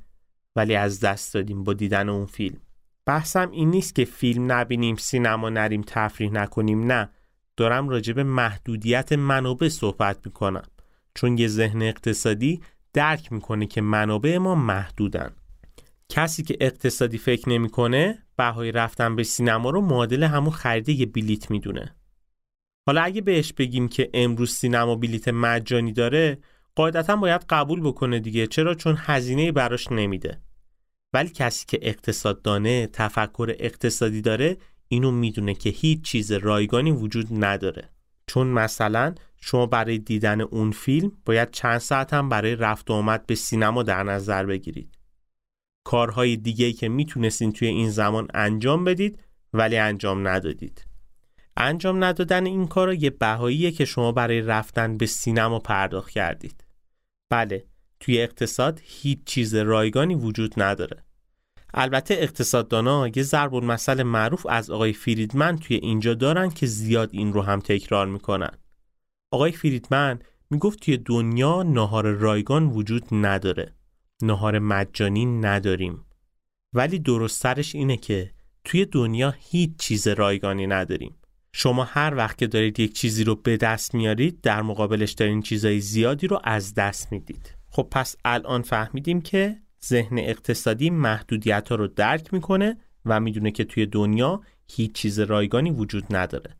ولی 0.57 0.75
از 0.75 1.01
دست 1.01 1.35
دادیم 1.35 1.65
با 1.65 1.73
دیدن 1.73 2.09
اون 2.09 2.27
فیلم. 2.27 2.61
بحثم 3.07 3.51
این 3.51 3.71
نیست 3.71 3.95
که 3.95 4.05
فیلم 4.05 4.53
نبینیم 4.53 4.97
سینما 4.97 5.49
نریم 5.49 5.83
تفریح 5.87 6.31
نکنیم 6.31 6.93
نه. 6.93 7.11
دارم 7.57 7.89
راجع 7.89 8.13
به 8.13 8.23
محدودیت 8.23 9.13
منابع 9.13 9.69
صحبت 9.69 10.27
می‌کنم. 10.27 10.65
چون 11.15 11.39
یه 11.39 11.49
ذهن 11.49 11.83
اقتصادی 11.83 12.61
درک 12.93 13.33
می‌کنه 13.33 13.67
که 13.67 13.81
منابع 13.81 14.39
ما 14.39 14.55
محدودن. 14.55 15.31
کسی 16.09 16.43
که 16.43 16.57
اقتصادی 16.61 17.19
فکر 17.19 17.49
نمی‌کنه 17.49 18.19
بهای 18.37 18.73
رفتن 18.73 19.17
به 19.17 19.23
سینما 19.23 19.71
رو 19.71 19.81
معادل 19.81 20.23
همون 20.23 20.51
خرید 20.51 20.89
یه 20.89 21.07
بلیت 21.07 21.51
می‌دونه. 21.51 21.95
حالا 22.87 23.03
اگه 23.03 23.21
بهش 23.21 23.53
بگیم 23.53 23.89
که 23.89 24.11
امروز 24.15 24.53
سینما 24.53 24.95
بلیت 24.95 25.29
مجانی 25.29 25.93
داره 25.93 26.39
قاعدتا 26.75 27.17
باید 27.17 27.45
قبول 27.49 27.81
بکنه 27.81 28.21
دیگه. 28.21 28.47
چرا؟ 28.47 28.75
چون 28.75 28.97
هزینه 28.99 29.53
براش 29.53 29.93
نمیده. 29.93 30.41
ولی 31.13 31.29
کسی 31.29 31.65
که 31.69 31.79
اقتصاد 31.83 32.43
دانه 32.43 32.87
تفکر 32.87 33.55
اقتصادی 33.59 34.21
داره 34.21 34.57
اینو 34.89 35.11
می‌دونه 35.11 35.55
که 35.55 35.71
هیچ 35.71 36.03
چیز 36.03 36.33
رایگانی 36.33 36.91
وجود 36.91 37.45
نداره. 37.45 37.91
چون 38.27 38.47
مثلا 38.47 39.15
شما 39.41 39.67
برای 39.67 39.99
دیدن 39.99 40.41
اون 40.41 40.71
فیلم 40.71 41.13
باید 41.25 41.51
چند 41.51 41.79
ساعت 41.79 42.15
هم 42.15 42.29
برای 42.29 42.57
رفت 42.57 42.91
و 42.91 42.93
آمد 42.93 43.27
به 43.27 43.35
سینما 43.35 43.83
در 43.83 44.03
نظر 44.03 44.47
بگیرید 44.47 44.99
کارهای 45.85 46.37
دیگه 46.37 46.73
که 46.73 46.89
می‌تونستین 46.89 47.53
توی 47.53 47.69
این 47.69 47.91
زمان 47.91 48.29
انجام 48.35 48.85
بدید 48.85 49.19
ولی 49.53 49.77
انجام 49.77 50.29
ندادید 50.29 50.85
انجام 51.57 52.05
ندادن 52.05 52.47
این 52.47 52.67
کار 52.67 52.95
یه 52.95 53.11
بهاییه 53.11 53.71
که 53.71 53.85
شما 53.85 54.13
برای 54.13 54.41
رفتن 54.41 54.97
به 54.97 55.07
سینما 55.07 55.59
پرداخت 55.59 56.11
کردید. 56.11 56.65
بله، 57.31 57.65
توی 58.01 58.21
اقتصاد 58.21 58.81
هیچ 58.85 59.19
چیز 59.25 59.55
رایگانی 59.55 60.15
وجود 60.15 60.55
نداره. 60.57 61.05
البته 61.75 62.15
اقتصاددانا 62.15 63.09
یه 63.09 63.23
ضرب 63.23 63.55
مسئله 63.55 64.03
معروف 64.03 64.47
از 64.47 64.71
آقای 64.71 64.93
فریدمن 64.93 65.57
توی 65.57 65.77
اینجا 65.77 66.15
دارن 66.15 66.51
که 66.51 66.67
زیاد 66.67 67.11
این 67.13 67.33
رو 67.33 67.43
هم 67.43 67.61
تکرار 67.61 68.07
می‌کنن. 68.07 68.59
آقای 69.31 69.53
فریدمن 69.53 70.19
می‌گفت 70.51 70.81
توی 70.81 70.97
دنیا 70.97 71.63
نهار 71.63 72.11
رایگان 72.11 72.67
وجود 72.67 73.05
نداره. 73.13 73.75
نهار 74.23 74.59
مجانی 74.59 75.27
نداریم. 75.27 76.05
ولی 76.73 76.99
درست 76.99 77.43
سرش 77.43 77.75
اینه 77.75 77.97
که 77.97 78.31
توی 78.65 78.85
دنیا 78.85 79.35
هیچ 79.39 79.71
چیز 79.79 80.09
رایگانی 80.09 80.67
نداریم. 80.67 81.15
شما 81.53 81.85
هر 81.85 82.15
وقت 82.17 82.39
که 82.39 82.47
دارید 82.47 82.81
یک 82.81 82.93
چیزی 82.93 83.25
رو 83.25 83.35
به 83.35 83.57
دست 83.57 83.95
میارید 83.95 84.41
در 84.41 84.63
مقابلش 84.63 85.13
دارین 85.13 85.43
چیزای 85.43 85.81
زیادی 85.81 86.27
رو 86.27 86.41
از 86.45 86.75
دست 86.75 87.13
می‌دید 87.13 87.55
خب 87.71 87.89
پس 87.91 88.17
الان 88.25 88.63
فهمیدیم 88.63 89.21
که 89.21 89.57
ذهن 89.85 90.19
اقتصادی 90.19 90.91
محدودیت 90.91 91.69
ها 91.69 91.75
رو 91.75 91.87
درک 91.89 92.35
می‌کنه 92.35 92.77
و 93.05 93.21
می‌دونه 93.21 93.51
که 93.51 93.65
توی 93.65 93.87
دنیا 93.87 94.41
هیچ 94.71 94.93
چیز 94.93 95.21
رایگانی 95.21 95.71
وجود 95.71 96.17
نداره 96.17 96.57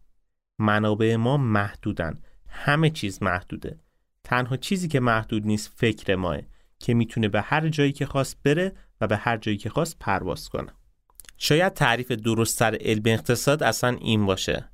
منابع 0.59 1.17
ما 1.17 1.37
محدودن 1.37 2.21
همه 2.59 2.91
چیز 2.91 3.23
محدوده. 3.23 3.79
تنها 4.25 4.57
چیزی 4.57 4.89
که 4.89 5.01
محدود 5.01 5.47
نیست 5.47 5.73
فکر 5.77 6.17
ماه 6.17 6.39
که 6.79 6.95
می‌تونه 6.95 7.29
به 7.29 7.41
هر 7.41 7.69
جایی 7.69 7.93
که 7.93 8.07
خواست 8.07 8.43
بره 8.45 8.73
و 9.01 9.07
به 9.07 9.17
هر 9.17 9.37
جایی 9.37 9.57
که 9.57 9.71
خواست 9.71 9.97
پرواز 10.01 10.49
کنه. 10.49 10.73
شاید 11.37 11.73
تعریف 11.73 12.13
درستتر 12.13 12.77
علم 12.81 13.03
اقتصاد 13.07 13.63
اصلا 13.63 13.97
این 14.01 14.27
باشه. 14.27 14.69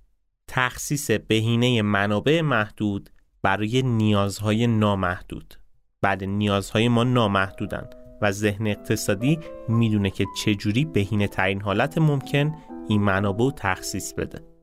تخصیص 0.49 1.11
بهینه 1.11 1.83
منابع 1.83 2.41
محدود 2.41 3.11
برای 3.43 3.83
نیازهای 3.83 4.67
نامحدود. 4.67 5.55
بعد 6.00 6.25
نیازهای 6.25 6.88
ما 6.88 7.05
نامحدودن 7.05 7.91
و 8.23 8.33
ذهن 8.33 8.67
اقتصادی 8.67 9.38
می‌دونه 9.69 10.11
که 10.11 10.26
چجوری 10.45 10.85
بهینه 10.85 11.29
ترین 11.29 11.61
حالت 11.61 11.99
ممکن 11.99 12.55
این 12.88 13.03
منابع 13.03 13.50
تخصیص 13.57 14.12
بده. 14.12 14.55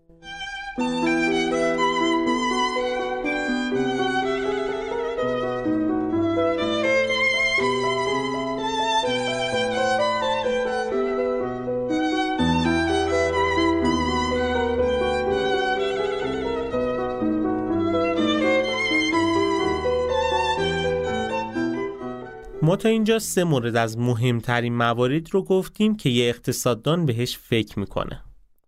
تا 22.82 22.90
اینجا 22.90 23.20
سه 23.20 23.44
مورد 23.44 23.76
از 23.76 23.98
مهمترین 23.98 24.76
موارد 24.76 25.34
رو 25.34 25.44
گفتیم 25.44 25.96
که 25.96 26.10
یه 26.10 26.30
اقتصاددان 26.30 27.06
بهش 27.06 27.38
فکر 27.38 27.80
می‌کنه. 27.80 28.24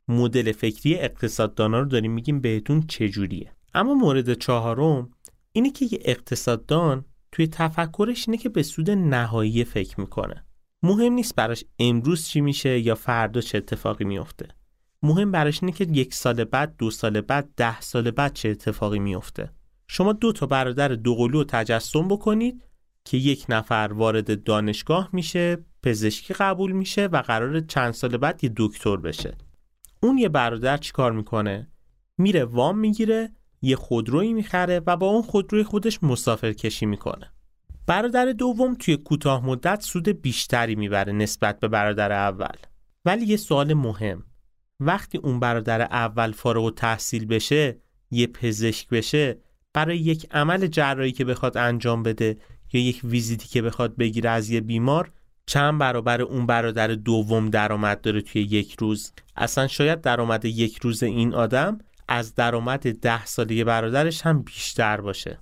مدل 0.08 0.52
فکری 0.52 0.96
اقتصاددانا 0.96 1.80
رو 1.80 1.86
داریم 1.86 2.12
میگیم 2.12 2.42
بهتون 2.42 2.82
چجوریه. 2.88 3.52
اما 3.74 3.94
مورد 3.94 4.34
چهارم 4.34 5.10
اینه 5.52 5.72
که 5.72 5.86
یه 5.86 6.00
اقتصاددان 6.02 7.06
توی 7.32 7.48
تفکرش 7.48 8.28
اینه 8.28 8.38
که 8.38 8.50
به 8.50 8.64
سود 8.64 8.92
نهایی 8.92 9.64
فکر 9.64 10.00
می‌کنه. 10.00 10.46
مهم 10.84 11.14
نیست 11.14 11.36
براش 11.36 11.64
امروز 11.80 12.26
چی 12.26 12.42
میشه 12.42 12.80
یا 12.80 12.96
فردا 12.96 13.42
چه 13.42 13.58
اتفاقی 13.58 14.06
میفته 14.06 14.48
مهم 15.04 15.32
براش 15.32 15.64
اینه 15.64 15.72
که 15.76 15.88
یک 15.92 16.14
سال 16.14 16.44
بعد 16.44 16.76
دو 16.78 16.92
سال 16.92 17.22
بعد 17.22 17.50
ده 17.58 17.82
سال 17.82 18.12
بعد 18.12 18.34
چه 18.34 18.50
اتفاقی 18.50 19.00
میفته 19.00 19.52
شما 19.88 20.14
دو 20.14 20.32
تا 20.32 20.46
برادر 20.46 20.88
دوقلو 20.88 21.44
تجسم 21.44 22.08
بکنید 22.08 22.64
که 23.06 23.18
یک 23.18 23.46
نفر 23.50 23.92
وارد 23.94 24.44
دانشگاه 24.44 25.10
میشه 25.14 25.58
پزشکی 25.84 26.34
قبول 26.34 26.72
میشه 26.72 27.06
و 27.06 27.22
قرار 27.22 27.60
چند 27.60 27.92
سال 27.94 28.18
بعد 28.18 28.44
یه 28.44 28.52
دکتر 28.58 28.98
بشه. 28.98 29.38
اون 30.04 30.18
یه 30.18 30.30
برادر 30.30 30.78
چیکار 30.78 31.12
می‌کنه؟ 31.12 31.72
میره 32.18 32.46
وام 32.46 32.78
می‌گیره 32.78 33.32
یه 33.62 33.76
خودرویی 33.76 34.34
می‌خره 34.34 34.82
و 34.88 34.98
با 34.98 35.08
اون 35.08 35.22
خودروی 35.22 35.64
خودش 35.64 36.04
مسافر 36.04 36.54
کشی 36.54 36.86
می‌کنه. 36.86 37.34
برادر 37.88 38.26
دوم 38.26 38.76
توی 38.76 38.98
کوتاه 38.98 39.46
مدت 39.46 39.82
سود 39.82 40.10
بیشتری 40.10 40.76
می‌بره 40.76 41.14
نسبت 41.14 41.60
به 41.60 41.68
برادر 41.68 42.12
اول. 42.12 42.56
ولی 43.06 43.26
یه 43.26 43.38
سوال 43.38 43.74
مهم. 43.74 44.24
وقتی 44.80 45.18
اون 45.18 45.40
برادر 45.40 45.82
اول 45.82 46.32
فارغ 46.32 46.64
و 46.64 46.72
تحصیل 46.72 47.26
بشه 47.26 47.78
یه 48.12 48.28
پزشک 48.28 48.90
بشه 48.90 49.38
برای 49.74 49.98
یک 49.98 50.28
عمل 50.32 50.68
جراحی 50.68 51.12
که 51.12 51.26
بخواد 51.26 51.58
انجام 51.58 52.04
بده 52.04 52.38
یا 52.74 52.82
یک 52.82 53.02
ویزیتی 53.04 53.48
که 53.48 53.62
بخواد 53.62 53.96
بگیره 53.96 54.30
از 54.30 54.50
یه 54.50 54.62
بیمار 54.62 55.12
چند 55.46 55.80
برابر 55.80 56.22
اون 56.22 56.46
برادر 56.46 56.88
دوم 56.88 57.50
درآمد 57.50 58.02
داره 58.02 58.22
توی 58.22 58.42
یک 58.42 58.76
روز. 58.80 59.12
اصلا 59.38 59.68
شاید 59.68 60.02
درآمد 60.02 60.46
یک 60.46 60.78
روز 60.78 61.04
این 61.04 61.34
آدم 61.34 61.78
از 62.08 62.36
درآمد 62.36 63.00
ده 63.00 63.26
ساله 63.26 63.64
برادرش 63.64 64.22
هم 64.22 64.42
بیشتر 64.42 65.02
باشه. 65.02 65.40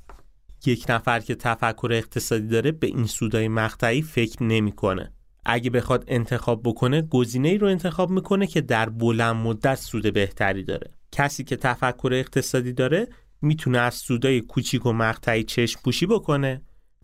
یک 0.66 0.86
نفر 0.90 1.20
که 1.20 1.36
تفکر 1.36 1.90
اقتصادی 1.92 2.48
داره 2.48 2.72
به 2.72 2.88
این 2.88 3.08
سودای 3.08 3.48
مقطعی 3.48 4.02
فکر 4.02 4.44
نمی‌کنه. 4.44 5.12
اگه 5.46 5.70
بخواد 5.70 6.04
انتخاب 6.08 6.62
بکنه 6.64 7.02
گزینه 7.02 7.50
ای 7.50 7.58
رو 7.58 7.68
انتخاب 7.68 8.10
می‌کنه 8.10 8.48
که 8.48 8.62
در 8.62 8.90
بلند 8.90 9.36
مدت 9.36 9.76
سود 9.76 10.14
بهتری 10.14 10.64
داره. 10.64 10.92
کسی 11.12 11.44
که 11.44 11.56
تفکر 11.56 12.10
اقتصادی 12.14 12.74
داره 12.74 13.08
می‌تونه 13.42 13.78
از 13.78 13.94
سودای 13.94 14.42
کوچیک 14.42 14.86
و 14.86 14.94
مقطعی 14.94 15.44
چشم 15.44 15.80
پوشی 15.84 16.06
بکنه. 16.06 16.62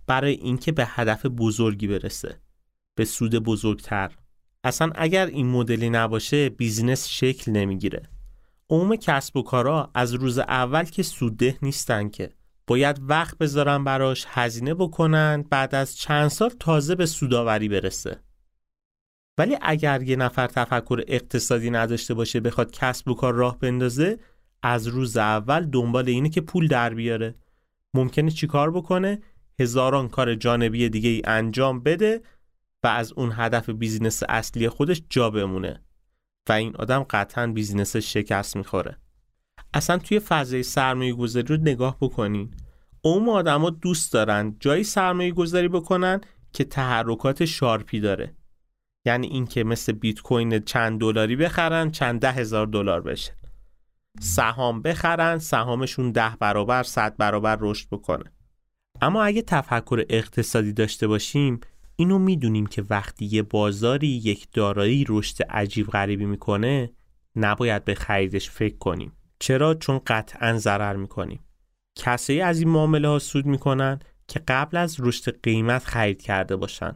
برای 0.07 0.33
اینکه 0.33 0.71
به 0.71 0.85
هدف 0.87 1.25
بزرگی 1.25 1.87
برسه. 1.87 2.41
به 2.95 3.05
سود 3.05 3.35
بزرگتر. 3.35 4.11
اصلا 4.63 4.91
اگر 4.95 5.25
این 5.25 5.47
مدلی 5.47 5.89
نباشه 5.89 6.49
بیزینس 6.49 7.07
شکل 7.07 7.51
نمی‌گیره. 7.51 8.03
عموم 8.69 8.95
کسب 8.95 9.37
و 9.37 9.41
کارا 9.41 9.91
از 9.93 10.13
روز 10.13 10.39
اول 10.39 10.83
که 10.83 11.03
سودده 11.03 11.57
نیستن 11.61 12.09
که. 12.09 12.29
باید 12.67 12.99
وقت 13.01 13.37
بذارن 13.37 13.83
براش 13.83 14.25
هزینه 14.27 14.73
بکنن 14.73 15.45
بعد 15.49 15.75
از 15.75 15.97
چند 15.97 16.27
سال 16.27 16.49
تازه 16.49 16.95
به 16.95 17.05
سوداوری 17.05 17.69
برسه. 17.69 18.19
ولی 19.37 19.57
اگر 19.61 20.01
یه 20.01 20.15
نفر 20.15 20.47
تفکر 20.47 21.03
اقتصادی 21.07 21.69
نداشته 21.69 22.13
باشه 22.13 22.39
بخواد 22.39 22.71
کسب 22.71 23.07
و 23.07 23.13
کار 23.13 23.33
راه 23.33 23.59
بندازه 23.59 24.19
از 24.63 24.87
روز 24.87 25.17
اول 25.17 25.65
دنبال 25.65 26.09
اینه 26.09 26.29
که 26.29 26.41
پول 26.41 26.67
در 26.67 26.93
بیاره. 26.93 27.35
ممکنه 27.93 28.31
چیکار 28.31 28.71
بکنه؟ 28.71 29.21
هزاران 29.59 30.07
کار 30.07 30.35
جانبی 30.35 30.89
دیگه 30.89 31.09
ای 31.09 31.21
انجام 31.25 31.79
بده 31.79 32.21
و 32.83 32.87
از 32.87 33.13
اون 33.13 33.31
هدف 33.35 33.69
business 33.69 34.23
اصلی 34.29 34.69
خودش 34.69 35.01
جا 35.09 35.29
بمونه. 35.29 35.83
و 36.49 36.51
این 36.51 36.75
آدم 36.75 37.03
قطعا 37.03 37.47
business 37.47 37.95
شکست 37.95 38.55
می‌خوره. 38.55 38.97
اصلا 39.73 39.97
توی 39.97 40.19
فضای 40.19 40.63
سرمایه 40.63 41.13
گذاری 41.13 41.47
رو 41.47 41.61
نگاه 41.61 41.97
بکنین. 42.01 42.53
عموم 43.03 43.29
آدما 43.29 43.69
دوست 43.69 44.13
دارن 44.13 44.55
جایی 44.59 44.83
سرمایه 44.83 45.31
گذاری 45.31 45.67
بکنن 45.67 46.21
که 46.53 46.63
تحرکات 46.63 47.45
sharp 47.45 47.90
ی 47.90 47.99
داره. 47.99 48.35
یعنی 49.05 49.27
اینکه 49.27 49.63
مثل 49.63 49.91
بیت 49.91 50.21
کوین 50.21 50.59
چند 50.59 50.99
دلاری 50.99 51.35
بخرن 51.35 51.91
چند 51.91 52.21
ده 52.21 52.31
هزار 52.31 52.67
دلار 52.67 53.01
بشه. 53.01 53.37
سهام 54.19 54.81
بخرن 54.81 55.37
سهامشون 55.37 56.11
ده 56.11 56.35
برابر 56.39 56.83
صد 56.83 57.17
برابر 57.17 57.57
رشد 57.61 57.87
بکنه. 57.91 58.36
اما 59.01 59.23
اگه 59.23 59.41
تفکر 59.41 60.03
اقتصادی 60.09 60.73
داشته 60.73 61.07
باشیم 61.07 61.59
اینو 61.95 62.19
می‌دونیم 62.19 62.65
که 62.65 62.83
وقتی 62.89 63.25
یه 63.25 63.41
بازاری 63.41 64.07
یک 64.07 64.47
دارایی 64.53 65.05
رشد 65.09 65.43
عجیب 65.43 65.87
غریبی 65.87 66.25
می‌کنه 66.25 66.91
نباید 67.35 67.85
به 67.85 67.95
خریدش 67.95 68.49
فکر 68.49 68.77
کنیم. 68.77 69.11
چرا؟ 69.39 69.73
چون 69.73 70.01
قطعا 70.07 70.57
ضرر 70.57 70.95
می‌کنیم. 70.95 71.39
کسایی 71.95 72.41
از 72.41 72.59
این 72.59 72.69
معامله 72.69 73.07
ها 73.07 73.19
سود 73.19 73.45
می‌کنن 73.45 73.99
که 74.27 74.41
قبل 74.47 74.77
از 74.77 74.95
رشد 74.99 75.41
قیمت 75.41 75.85
خرید 75.85 76.21
کرده 76.21 76.55
باشن. 76.55 76.95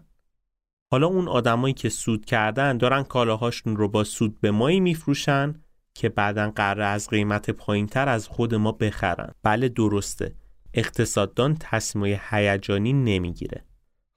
حالا 0.92 1.08
اون 1.08 1.28
آدمایی 1.28 1.74
که 1.74 1.90
سود 1.90 2.26
کردن 2.26 2.78
دارن 2.78 3.04
کالاهاشون 3.04 3.76
رو 3.76 3.88
با 3.88 4.04
سود 4.04 4.42
به 4.42 4.52
مایی 4.52 4.80
میفروشن 4.80 5.56
که 5.94 6.10
بعدا 6.10 6.52
قرار 6.56 6.82
از 6.82 7.10
قیمت 7.10 7.50
پایینتر 7.50 8.10
از 8.10 8.28
خود 8.28 8.56
ما 8.56 8.72
بخرن. 8.72 9.32
بله 9.44 9.70
درسته. 9.70 10.36
اقتصاددان 10.74 11.58
تصمیم 11.60 12.20
هیجانی 12.30 12.94
نمی‌گیره. 12.94 13.66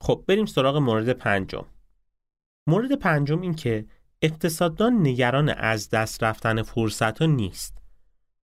خب 0.00 0.24
بریم 0.28 0.46
سراغ 0.46 0.76
مورد 0.76 1.12
پنجم. 1.12 1.64
مورد 2.66 2.92
پنجم 2.92 3.40
این 3.40 3.54
که 3.54 3.86
اقتصاددان 4.22 5.06
نگران 5.06 5.48
از 5.48 5.90
دست 5.90 6.24
رفتن 6.24 6.62
فرصت 6.62 7.18
ها 7.18 7.26
نیست. 7.26 7.78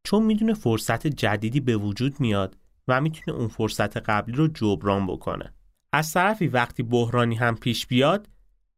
چون 0.04 0.24
می‌دونه 0.24 0.54
فرصت 0.54 1.08
جدیدی 1.08 1.60
به 1.60 1.78
وجود 1.78 2.20
میاد 2.20 2.58
و 2.88 3.02
می‌تونه 3.02 3.38
اون 3.38 3.48
فرصت 3.48 3.98
قبلی 3.98 4.36
رو 4.36 4.48
جبران 4.48 5.08
بکنه. 5.08 5.54
از 5.94 6.14
طرفی 6.14 6.48
وقتی 6.48 6.84
بحرانی 6.84 7.36
هم 7.36 7.56
پیش 7.56 7.88
بیاد 7.88 8.30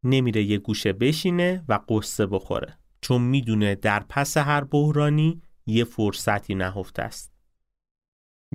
نمیره 0.04 0.44
یه 0.44 0.58
گوشه 0.58 0.94
بشینه 0.94 1.64
و 1.68 1.80
قصه 1.90 2.26
بخوره. 2.26 2.78
چون 3.02 3.22
می‌دونه 3.22 3.76
در 3.76 4.00
پس 4.10 4.38
هر 4.38 4.64
بحرانی 4.64 5.42
یه 5.66 5.84
فرصتی 5.84 6.56
نهفته 6.56 7.02
است. 7.02 7.33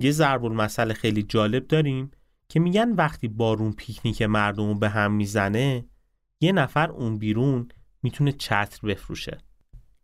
یه 0.03 0.11
ضرب 0.11 0.45
المثل 0.45 0.93
خیلی 0.93 1.23
جالب 1.23 1.67
داریم 1.67 2.11
که 2.49 2.59
میگن 2.59 2.91
وقتی 2.91 3.27
بارون 3.27 3.71
پیکنیک 3.71 4.21
مردم 4.21 4.67
رو 4.67 4.75
به 4.75 4.89
هم 4.89 5.11
می‌زنه 5.13 5.85
یه 6.41 6.51
نفر 6.51 6.91
اون 6.91 7.17
بیرون 7.17 7.67
می‌تونه 8.03 8.31
چتر 8.31 8.87
بفروشه. 8.87 9.37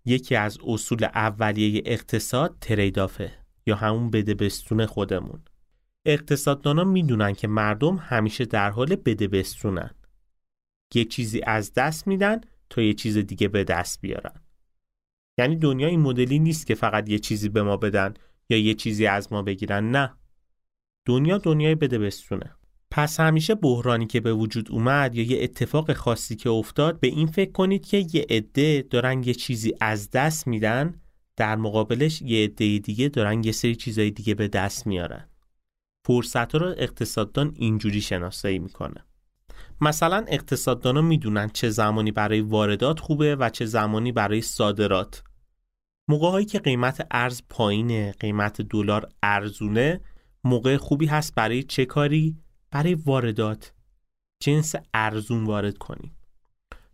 یکی 0.05 0.35
از 0.35 0.57
اصول 0.67 1.03
اولیه 1.03 1.81
اقتصاد 1.85 2.57
تریدافه 2.61 3.31
یا 3.65 3.75
همون 3.75 4.09
بده 4.09 4.33
بستون 4.33 4.85
خودمون. 4.85 5.41
اقتصاددانا 6.05 6.83
می‌دونن 6.83 7.33
که 7.33 7.47
مردم 7.47 7.95
همیشه 7.95 8.45
در 8.45 8.69
حال 8.69 8.95
بده 8.95 9.27
بستونن. 9.27 9.89
یه 10.93 11.05
چیزی 11.05 11.41
از 11.41 11.73
دست 11.73 12.07
میدن 12.07 12.41
تا 12.69 12.81
یه 12.81 12.93
چیز 12.93 13.17
دیگه 13.17 13.47
به 13.47 13.63
دست 13.63 14.01
بیارن. 14.01 14.41
یعنی 15.37 15.55
دنیا 15.55 15.87
این 15.87 15.99
مدلی 15.99 16.39
نیست 16.39 16.67
که 16.67 16.75
فقط 16.75 17.09
یه 17.09 17.19
چیزی 17.19 17.49
به 17.49 17.63
ما 17.63 17.77
بدن 17.77 18.13
یا 18.49 18.57
یه 18.57 18.73
چیزی 18.73 19.07
از 19.07 19.33
ما 19.33 19.41
بگیرن؟ 19.41 19.91
نه. 19.91 20.13
دنیا 21.05 21.37
دنیای 21.37 21.75
بده 21.75 21.99
بستونه. 21.99 22.55
پس 22.91 23.19
همیشه 23.19 23.55
بحرانی 23.55 24.07
که 24.07 24.19
به 24.19 24.33
وجود 24.33 24.71
اومد 24.71 25.15
یا 25.15 25.23
یه 25.23 25.43
اتفاق 25.43 25.93
خاصی 25.93 26.35
که 26.35 26.49
افتاد 26.49 26.99
به 26.99 27.07
این 27.07 27.27
فکر 27.27 27.51
کنید 27.51 27.85
که 27.85 28.05
یه 28.13 28.25
عده 28.29 28.81
دارن 28.89 29.23
یه 29.23 29.33
چیزی 29.33 29.73
از 29.81 30.11
دست 30.11 30.47
میدن 30.47 31.01
در 31.35 31.55
مقابلش 31.55 32.21
یه 32.21 32.43
عده 32.43 32.79
دیگه 32.79 33.09
دارن 33.09 33.43
یه 33.43 33.51
سری 33.51 33.75
چیزای 33.75 34.11
دیگه 34.11 34.33
به 34.33 34.47
دست 34.47 34.87
میارن. 34.87 35.29
فرصت 36.05 36.55
رو 36.55 36.73
اقتصاددان 36.77 37.53
اینجوری 37.55 38.01
شناسایی 38.01 38.59
می‌کنه. 38.59 39.05
مثلا 39.81 40.25
اقتصاددانا 40.27 41.01
می‌دونن 41.01 41.49
چه 41.49 41.69
زمانی 41.69 42.11
برای 42.11 42.41
واردات 42.41 42.99
خوبه 42.99 43.35
و 43.35 43.49
چه 43.49 43.65
زمانی 43.65 44.11
برای 44.11 44.41
صادرات. 44.41 45.23
موقعهایی 46.07 46.45
که 46.45 46.59
قیمت 46.59 47.07
ارز 47.11 47.41
پایینه 47.49 48.11
قیمت 48.19 48.61
دلار 48.61 49.09
ارزونه 49.23 50.01
موقع 50.43 50.77
خوبی 50.77 51.05
هست 51.05 51.35
برای 51.35 51.63
چه 51.63 51.85
کاری؟ 51.85 52.37
برای 52.71 52.93
واردات. 52.93 53.73
جنس 54.39 54.75
ارزون 54.93 55.43
وارد 55.43 55.77
کنیم. 55.77 56.17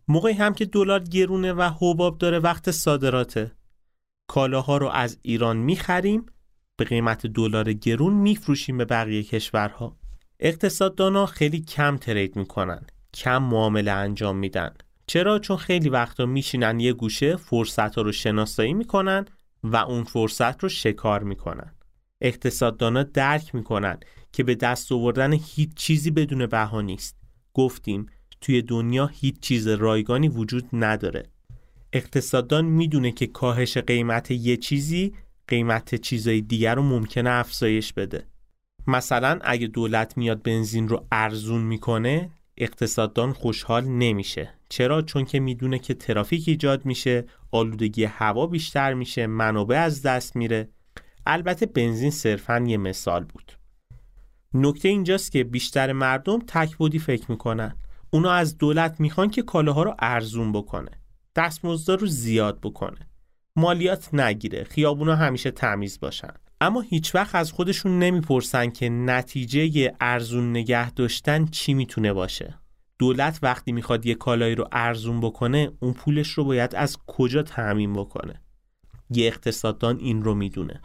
موقعی 0.08 0.34
هم 0.34 0.54
که 0.54 0.64
دلار 0.64 1.02
گرونه 1.02 1.52
و 1.52 1.70
حباب 1.80 2.18
داره 2.18 2.38
وقت 2.38 2.70
صادراته. 2.70 3.52
کالاها 4.26 4.76
رو 4.76 4.88
از 4.88 5.18
ایران 5.22 5.56
می‌خریم 5.56 6.26
به 6.76 6.84
قیمت 6.84 7.26
دلار 7.26 7.72
گرون 7.72 8.12
میفروشیم 8.12 8.78
به 8.78 8.84
بقیه 8.84 9.22
کشورها. 9.22 9.96
اقتصاددانا 10.40 11.26
خیلی 11.26 11.60
کم 11.60 11.96
ترید 11.96 12.36
می‌کنن 12.36 12.86
کم 13.14 13.42
معامله 13.42 13.90
انجام 13.90 14.36
میدن. 14.36 14.74
چرا؟ 15.06 15.38
چون 15.38 15.56
خیلی 15.56 15.88
وقتا 15.88 16.26
میشینن 16.26 16.80
یه 16.80 16.92
گوشه 16.92 17.36
فرصت 17.36 17.94
ها 17.94 18.02
رو 18.02 18.12
شناسایی 18.12 18.74
می‌کنن 18.74 19.24
و 19.62 19.76
اون 19.76 20.04
فرصت 20.04 20.62
رو 20.62 20.68
شکار 20.68 21.22
می‌کنن. 21.22 21.74
اقتصاددانا 22.20 23.02
درک 23.02 23.54
می‌کنن 23.54 23.98
که 24.32 24.42
به 24.42 24.54
دست 24.54 24.92
آوردن 24.92 25.32
هیچ 25.32 25.74
چیزی 25.74 26.10
بدون 26.10 26.46
بها 26.46 26.80
نیست. 26.80 27.16
گفتیم 27.54 28.06
توی 28.40 28.62
دنیا 28.62 29.06
هیچ 29.06 29.40
چیز 29.40 29.68
رایگانی 29.68 30.28
وجود 30.28 30.68
نداره. 30.72 31.22
اقتصاددان 31.92 32.64
می‌دونه 32.64 33.12
که 33.12 33.26
کاهش 33.26 33.78
قیمت 33.78 34.30
یه 34.30 34.56
چیزی 34.56 35.14
قیمت 35.48 35.94
چیزای 35.94 36.40
دیگر 36.40 36.74
رو 36.74 36.82
ممکنه 36.82 37.30
افزایش 37.30 37.92
بده. 37.92 38.26
مثلا 38.86 39.38
اگه 39.42 39.66
دولت 39.66 40.16
میاد 40.16 40.42
بنزین 40.42 40.88
رو 40.88 41.06
ارزون 41.12 41.62
می‌کنه 41.62 42.30
اقتصاددان 42.56 43.32
خوشحال 43.32 43.84
نمیشه. 43.84 44.54
چرا؟ 44.72 45.02
چون 45.02 45.24
که 45.24 45.40
می‌دونه 45.40 45.78
که 45.78 45.94
ترافیک 45.94 46.48
ایجاد 46.48 46.86
میشه 46.86 47.24
آلودگی 47.50 48.04
هوا 48.04 48.46
بیشتر 48.46 48.94
میشه 48.94 49.26
منابع 49.26 49.76
از 49.76 50.02
دست 50.02 50.36
میره. 50.36 50.68
البته 51.26 51.66
بنزین 51.66 52.10
صرفا 52.10 52.64
یه 52.66 52.76
مثال 52.76 53.24
بود. 53.24 53.52
نکته 54.54 54.88
اینجاست 54.88 55.32
که 55.32 55.44
بیشتر 55.44 55.92
مردم 55.92 56.38
تکبودی 56.38 56.98
فکر 56.98 57.30
می‌کنن. 57.30 57.76
اونا 58.10 58.32
از 58.32 58.58
دولت 58.58 59.00
می‌خوان 59.00 59.30
که 59.30 59.42
کالاها 59.42 59.82
رو 59.82 59.94
ارزون 59.98 60.52
بکنه. 60.52 60.90
دستمزدا 61.36 61.94
رو 61.94 62.06
زیاد 62.06 62.60
بکنه. 62.60 63.10
مالیات 63.56 64.14
نگیره. 64.14 64.64
خیابونا 64.64 65.16
همیشه 65.16 65.50
تمیز 65.50 66.00
باشن. 66.00 66.34
اما 66.60 66.80
هیچ 66.80 67.14
وقت 67.14 67.34
از 67.34 67.52
خودشون 67.52 67.98
نمی‌پرسن 67.98 68.70
که 68.70 68.88
نتیجه 68.88 69.92
ارزون 70.00 70.50
نگه 70.50 70.90
داشتن 70.90 71.46
چی 71.46 71.74
می‌تونه 71.74 72.12
باشه. 72.12 72.61
دولت 73.02 73.38
وقتی 73.42 73.72
می‌خواد 73.72 74.06
یه 74.06 74.14
کالایی 74.14 74.54
رو 74.54 74.68
ارزون 74.72 75.20
بکنه 75.20 75.72
اون 75.80 75.92
پولش 75.92 76.28
رو 76.28 76.44
باید 76.44 76.74
از 76.74 76.98
کجا 77.06 77.42
تعمین 77.42 77.92
بکنه؟ 77.92 78.40
یه 79.10 79.26
اقتصاددان 79.26 79.98
این 79.98 80.22
رو 80.24 80.34
می‌دونه. 80.34 80.80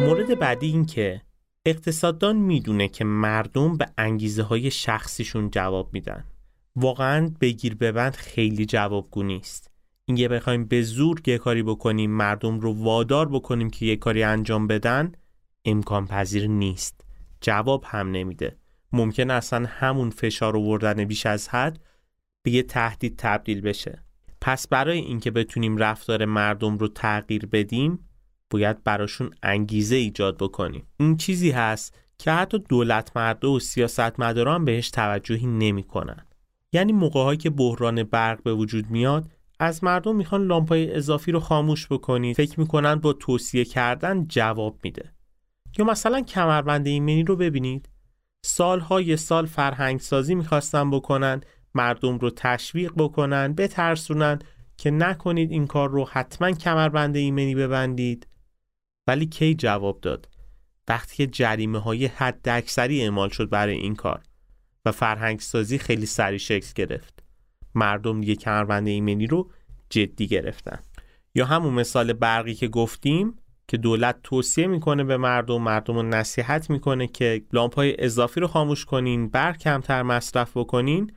مورد 0.00 0.38
بعدی 0.38 0.66
این 0.66 0.86
که 0.86 1.20
اقتصاددان 1.66 2.36
می‌دونه 2.36 2.88
که 2.88 3.04
مردم 3.04 3.76
به 3.76 3.86
انگیزه 3.98 4.42
های 4.42 4.70
شخصیشون 4.70 5.50
جواب 5.50 5.92
میدن. 5.92 6.24
واقعا 6.76 7.30
بگیر 7.40 7.74
ببند 7.74 8.16
خیلی 8.16 8.66
جوابگو 8.66 9.22
نیست. 9.22 9.70
اینکه 10.04 10.28
بخوایم 10.28 10.64
به 10.64 10.82
زور 10.82 11.20
یه 11.26 11.38
کاری 11.38 11.62
بکنیم 11.62 12.10
مردم 12.10 12.60
رو 12.60 12.72
وادار 12.72 13.28
بکنیم 13.28 13.70
که 13.70 13.86
یه 13.86 13.96
کاری 13.96 14.22
انجام 14.22 14.66
بدن 14.66 15.12
امکان 15.64 16.06
پذیر 16.06 16.46
نیست. 16.46 17.04
جواب 17.40 17.84
هم 17.86 18.10
نمیده. 18.10 18.56
ممکن 18.92 19.30
اصلا 19.30 19.66
همون 19.68 20.10
فشار 20.10 20.56
آوردن 20.56 21.04
بیش 21.04 21.26
از 21.26 21.48
حد 21.48 21.80
به 22.42 22.50
یه 22.50 22.62
تهدید 22.62 23.14
تبدیل 23.18 23.60
بشه. 23.60 24.04
پس 24.40 24.68
برای 24.68 24.98
اینکه 24.98 25.30
بتونیم 25.30 25.76
رفتار 25.76 26.24
مردم 26.24 26.78
رو 26.78 26.88
تغییر 26.88 27.46
بدیم 27.46 28.08
باید 28.50 28.84
براشون 28.84 29.30
انگیزه 29.42 29.96
ایجاد 29.96 30.36
بکنیم. 30.36 30.86
این 30.96 31.16
چیزی 31.16 31.50
هست 31.50 31.98
که 32.18 32.32
حتی 32.32 32.58
دولت 32.58 33.16
مرده 33.16 33.48
و 33.48 33.58
سیاست 33.58 34.20
مداران 34.20 34.64
بهش 34.64 34.90
توجهی 34.90 35.46
نمی‌کنن. 35.46 36.26
یعنی 36.72 36.92
موقعهایی 36.92 37.38
که 37.38 37.50
بحران 37.50 38.02
برق 38.02 38.42
به 38.42 38.54
وجود 38.54 38.90
میاد 38.90 39.30
از 39.60 39.84
مردم 39.84 40.16
می‌خوان 40.16 40.46
لامپای 40.46 40.92
اضافی 40.94 41.32
رو 41.32 41.40
خاموش 41.40 41.86
بکنید. 41.86 42.36
فکر 42.36 42.60
می‌کنن 42.60 42.94
با 42.94 43.12
توصیه 43.12 43.64
کردن 43.64 44.26
جواب 44.26 44.78
میده. 44.82 45.12
یا 45.78 45.84
مثلا 45.84 46.20
کمربند 46.20 46.86
ایمنی 46.86 47.22
رو 47.22 47.36
ببینید. 47.36 47.88
سالهای 48.44 49.16
سال 49.16 49.46
فرهنگ 49.46 50.00
سازی 50.00 50.34
می‌خواستن 50.34 50.90
بکنن 50.90 51.40
مردم 51.74 52.18
رو 52.18 52.30
تشویق 52.30 52.92
بکنن 52.96 53.52
بترسونن 53.52 54.38
که 54.76 54.90
نکنید 54.90 55.50
این 55.50 55.66
کار 55.66 55.90
رو 55.90 56.04
حتما 56.04 56.52
کمربند 56.52 57.16
ایمنی 57.16 57.54
ببندید. 57.54 58.26
ولی 59.06 59.26
کی 59.26 59.54
جواب 59.54 60.00
داد؟ 60.00 60.28
وقتی 60.88 61.16
که 61.16 61.26
جریمه 61.26 61.78
های 61.78 62.06
حد 62.06 62.48
اکثری 62.48 63.02
اعمال 63.02 63.28
شد 63.28 63.48
برای 63.48 63.76
این 63.76 63.94
کار. 63.94 64.22
و 64.84 64.92
فرهنگ 64.92 65.40
سازی 65.40 65.78
خیلی 65.78 66.06
سری 66.06 66.38
شکل 66.38 66.72
گرفت. 66.74 67.22
مردم 67.74 68.22
یک 68.22 68.40
کمربند 68.40 68.88
ایمنی 68.88 69.26
رو 69.26 69.50
جدی 69.90 70.26
گرفتن. 70.26 70.78
یا 71.34 71.46
همون 71.46 71.74
مثال 71.74 72.12
برقی 72.12 72.54
که 72.54 72.68
گفتیم 72.68 73.36
که 73.68 73.76
دولت 73.76 74.16
توصیه 74.22 74.66
می‌کنه 74.66 75.04
به 75.04 75.16
مردم 75.16 75.62
مردم 75.62 75.94
رو 75.94 76.02
نصیحت 76.02 76.70
می‌کنه 76.70 77.06
که 77.06 77.42
لامپای 77.52 77.96
اضافی 77.98 78.40
رو 78.40 78.46
خاموش 78.46 78.84
کنین 78.84 79.28
برق 79.28 79.56
کمتر 79.56 80.02
مصرف 80.02 80.56
بکنین. 80.56 81.12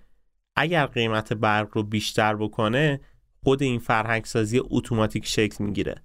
اگر 0.55 0.85
قیمت 0.85 1.33
برق 1.33 1.69
رو 1.71 1.83
بیشتر 1.83 2.35
بکنه 2.35 2.99
خود 3.43 3.63
این 3.63 3.79
فرهنگ 3.79 4.25
سازی 4.25 4.61
اتوماتیک 4.63 5.25
شکل 5.25 5.63
می‌گیره. 5.63 5.95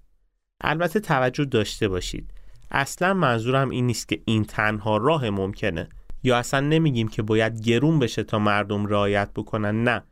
البته 0.60 1.00
توجه 1.00 1.44
داشته 1.44 1.88
باشید. 1.88 2.34
اصلا 2.70 3.14
منظورم 3.14 3.70
این 3.70 3.86
نیست 3.86 4.08
که 4.08 4.22
این 4.24 4.44
تنها 4.44 4.96
راه 4.96 5.30
ممکنه. 5.30 5.88
یا 6.22 6.38
اصلا 6.38 6.60
نمیگیم 6.60 7.08
که 7.08 7.22
باید 7.22 7.60
گرون 7.60 7.98
بشه 7.98 8.22
تا 8.22 8.38
مردم 8.38 8.86
رعایت 8.86 9.30
بکنن؟ 9.34 9.84
نه 9.84 10.02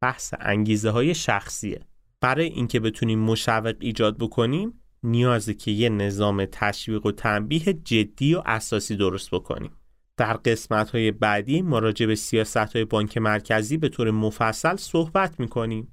بحث 0.00 0.34
انگیزه 0.40 0.90
های 0.90 1.14
شخصیه. 1.14 1.80
برای 2.20 2.46
اینکه 2.46 2.80
بتونیم 2.80 3.18
مشوق 3.18 3.76
ایجاد 3.80 4.18
بکنیم 4.18 4.80
نیازه 5.02 5.54
که 5.54 5.70
یه 5.70 5.88
نظام 5.88 6.44
تشویق 6.52 7.06
و 7.06 7.12
تنبیه 7.12 7.72
جدی 7.72 8.34
و 8.34 8.42
اساسی 8.46 8.96
درست 8.96 9.30
بکنیم. 9.30 9.70
در 10.16 10.32
قسمت 10.32 10.90
های 10.90 11.10
بعدی 11.10 11.62
مراجع 11.62 12.06
به 12.06 12.14
سیاست 12.14 12.56
های 12.56 12.84
بانک 12.84 13.18
مرکزی 13.18 13.76
به 13.76 13.88
طور 13.88 14.10
مفصل 14.10 14.76
صحبت 14.76 15.40
می‌کنیم. 15.40 15.92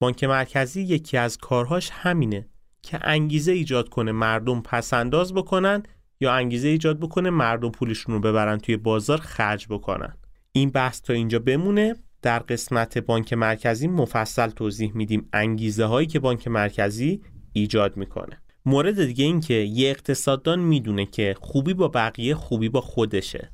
بانک 0.00 0.24
مرکزی 0.24 0.82
یکی 0.82 1.16
از 1.16 1.38
کارهاش 1.38 1.90
همینه 1.92 2.48
که 2.82 2.98
انگیزه 3.02 3.52
ایجاد 3.52 3.88
کنه 3.88 4.12
مردم 4.12 4.60
پسنداز 4.60 5.34
بکنن 5.34 5.82
یا 6.20 6.32
انگیزه 6.32 6.68
ایجاد 6.68 7.00
بکنه 7.00 7.30
مردم 7.30 7.70
پولشون 7.70 8.14
رو 8.14 8.20
ببرن 8.20 8.58
توی 8.58 8.76
بازار 8.76 9.18
خرج 9.18 9.66
بکنن. 9.70 10.16
این 10.52 10.70
بحث 10.70 11.02
تا 11.02 11.12
اینجا 11.12 11.38
بمونه. 11.38 11.94
در 12.22 12.38
قسمت 12.38 12.98
بانک 12.98 13.32
مرکزی 13.32 13.88
مفصل 13.88 14.50
توضیح 14.50 14.92
میدیم 14.94 15.28
انگیزه 15.32 15.84
هایی 15.84 16.06
که 16.06 16.20
بانک 16.20 16.48
مرکزی 16.48 17.22
ایجاد 17.52 17.96
می‌کنه. 17.96 18.42
مورد 18.66 19.06
دیگه 19.06 19.24
این 19.24 19.40
که 19.40 19.54
یه 19.54 19.90
اقتصاددان 19.90 20.60
می‌دونه 20.60 21.06
که 21.06 21.34
خوبی 21.40 21.74
با 21.74 21.88
بقیه 21.88 22.34
خوبی 22.34 22.68
با 22.68 22.80
خودشه. 22.80 23.52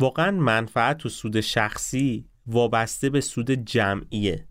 واقعا 0.00 0.30
منفعت 0.30 1.06
و 1.06 1.08
سود 1.08 1.40
شخصی 1.40 2.26
وابسته 2.46 3.10
به 3.10 3.20
سود 3.20 3.50
جمعیه. 3.50 4.48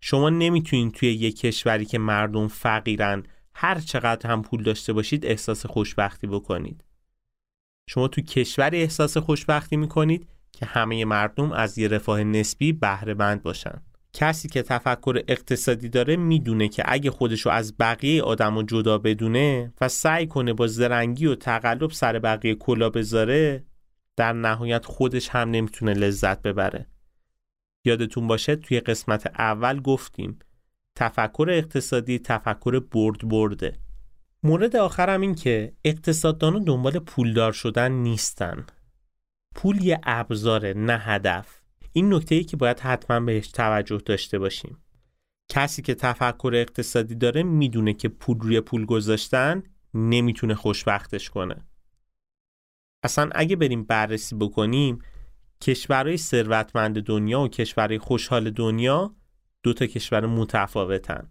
شما 0.00 0.30
نمی‌تونید 0.30 0.92
توی 0.94 1.12
یه 1.12 1.32
کشوری 1.32 1.84
که 1.84 1.98
مردم 1.98 2.48
فقیرن 2.48 3.22
هر 3.58 3.80
چقدر 3.80 4.30
هم 4.30 4.42
پول 4.42 4.62
داشته 4.62 4.92
باشید 4.92 5.26
احساس 5.26 5.66
خوشبختی 5.66 6.26
بکنید. 6.26 6.84
شما 7.88 8.08
تو 8.08 8.20
کشوری 8.20 8.82
احساس 8.82 9.16
خوشبختی 9.16 9.76
می‌کنید 9.76 10.28
که 10.52 10.66
همه 10.66 11.04
مردم 11.04 11.52
از 11.52 11.78
یه 11.78 11.88
رفاه 11.88 12.24
نسبی 12.24 12.72
بهره 12.72 13.14
مند 13.14 13.42
باشن. 13.42 13.82
کسی 14.12 14.48
که 14.48 14.62
تفکر 14.62 15.22
اقتصادی 15.28 15.88
داره 15.88 16.16
می‌دونه 16.16 16.68
که 16.68 16.82
اگه 16.86 17.10
خودشو 17.10 17.50
از 17.50 17.76
بقیه 17.78 18.22
آدم 18.22 18.62
جدا 18.62 18.98
بدونه 18.98 19.72
و 19.80 19.88
سعی 19.88 20.26
کنه 20.26 20.52
با 20.52 20.66
زرنگی 20.66 21.26
و 21.26 21.34
تقلب 21.34 21.90
سر 21.90 22.18
بقیه 22.18 22.54
کلا 22.54 22.90
بذاره 22.90 23.64
در 24.16 24.32
نهایت 24.32 24.84
خودش 24.84 25.28
هم 25.28 25.50
نمی‌تونه 25.50 25.94
لذت 25.94 26.42
ببره. 26.42 26.86
یادتون 27.84 28.26
باشه 28.26 28.56
توی 28.56 28.80
قسمت 28.80 29.26
اول 29.26 29.80
گفتیم 29.80 30.38
تفکر 30.96 31.46
اقتصادی 31.50 32.18
تفکر 32.18 32.80
برد 32.80 33.28
برده. 33.28 33.78
مورد 34.42 34.76
آخرم 34.76 35.20
این 35.20 35.34
که 35.34 35.72
اقتصاددانو 35.84 36.58
دنبال 36.58 36.98
پولدار 36.98 37.52
شدن 37.52 37.92
نیستن. 37.92 38.66
پول 39.54 39.84
یه 39.84 40.00
ابزاره 40.02 40.74
نه 40.76 40.98
هدف. 40.98 41.60
این 41.92 42.14
نکته 42.14 42.34
ای 42.34 42.44
که 42.44 42.56
باید 42.56 42.80
حتما 42.80 43.20
بهش 43.20 43.48
توجه 43.48 43.98
داشته 43.98 44.38
باشیم. 44.38 44.78
کسی 45.48 45.82
که 45.82 45.94
تفکر 45.94 46.52
اقتصادی 46.54 47.14
داره 47.14 47.42
می‌دونه 47.42 47.92
که 47.92 48.08
پول 48.08 48.38
روی 48.40 48.60
پول 48.60 48.84
گذاشتن 48.84 49.62
نمی‌تونه 49.94 50.54
خوشبختش 50.54 51.30
کنه. 51.30 51.66
اصلا 53.02 53.30
اگه 53.34 53.56
بریم 53.56 53.84
بررسی 53.84 54.36
بکنیم 54.36 54.98
کشورهای 55.60 56.16
ثروتمند 56.16 57.02
دنیا 57.02 57.40
و 57.40 57.48
کشورهای 57.48 57.98
خوشحال 57.98 58.50
دنیا 58.50 59.14
دو 59.66 59.72
تا 59.72 59.86
کشور 59.86 60.26
متفاوتن. 60.26 61.28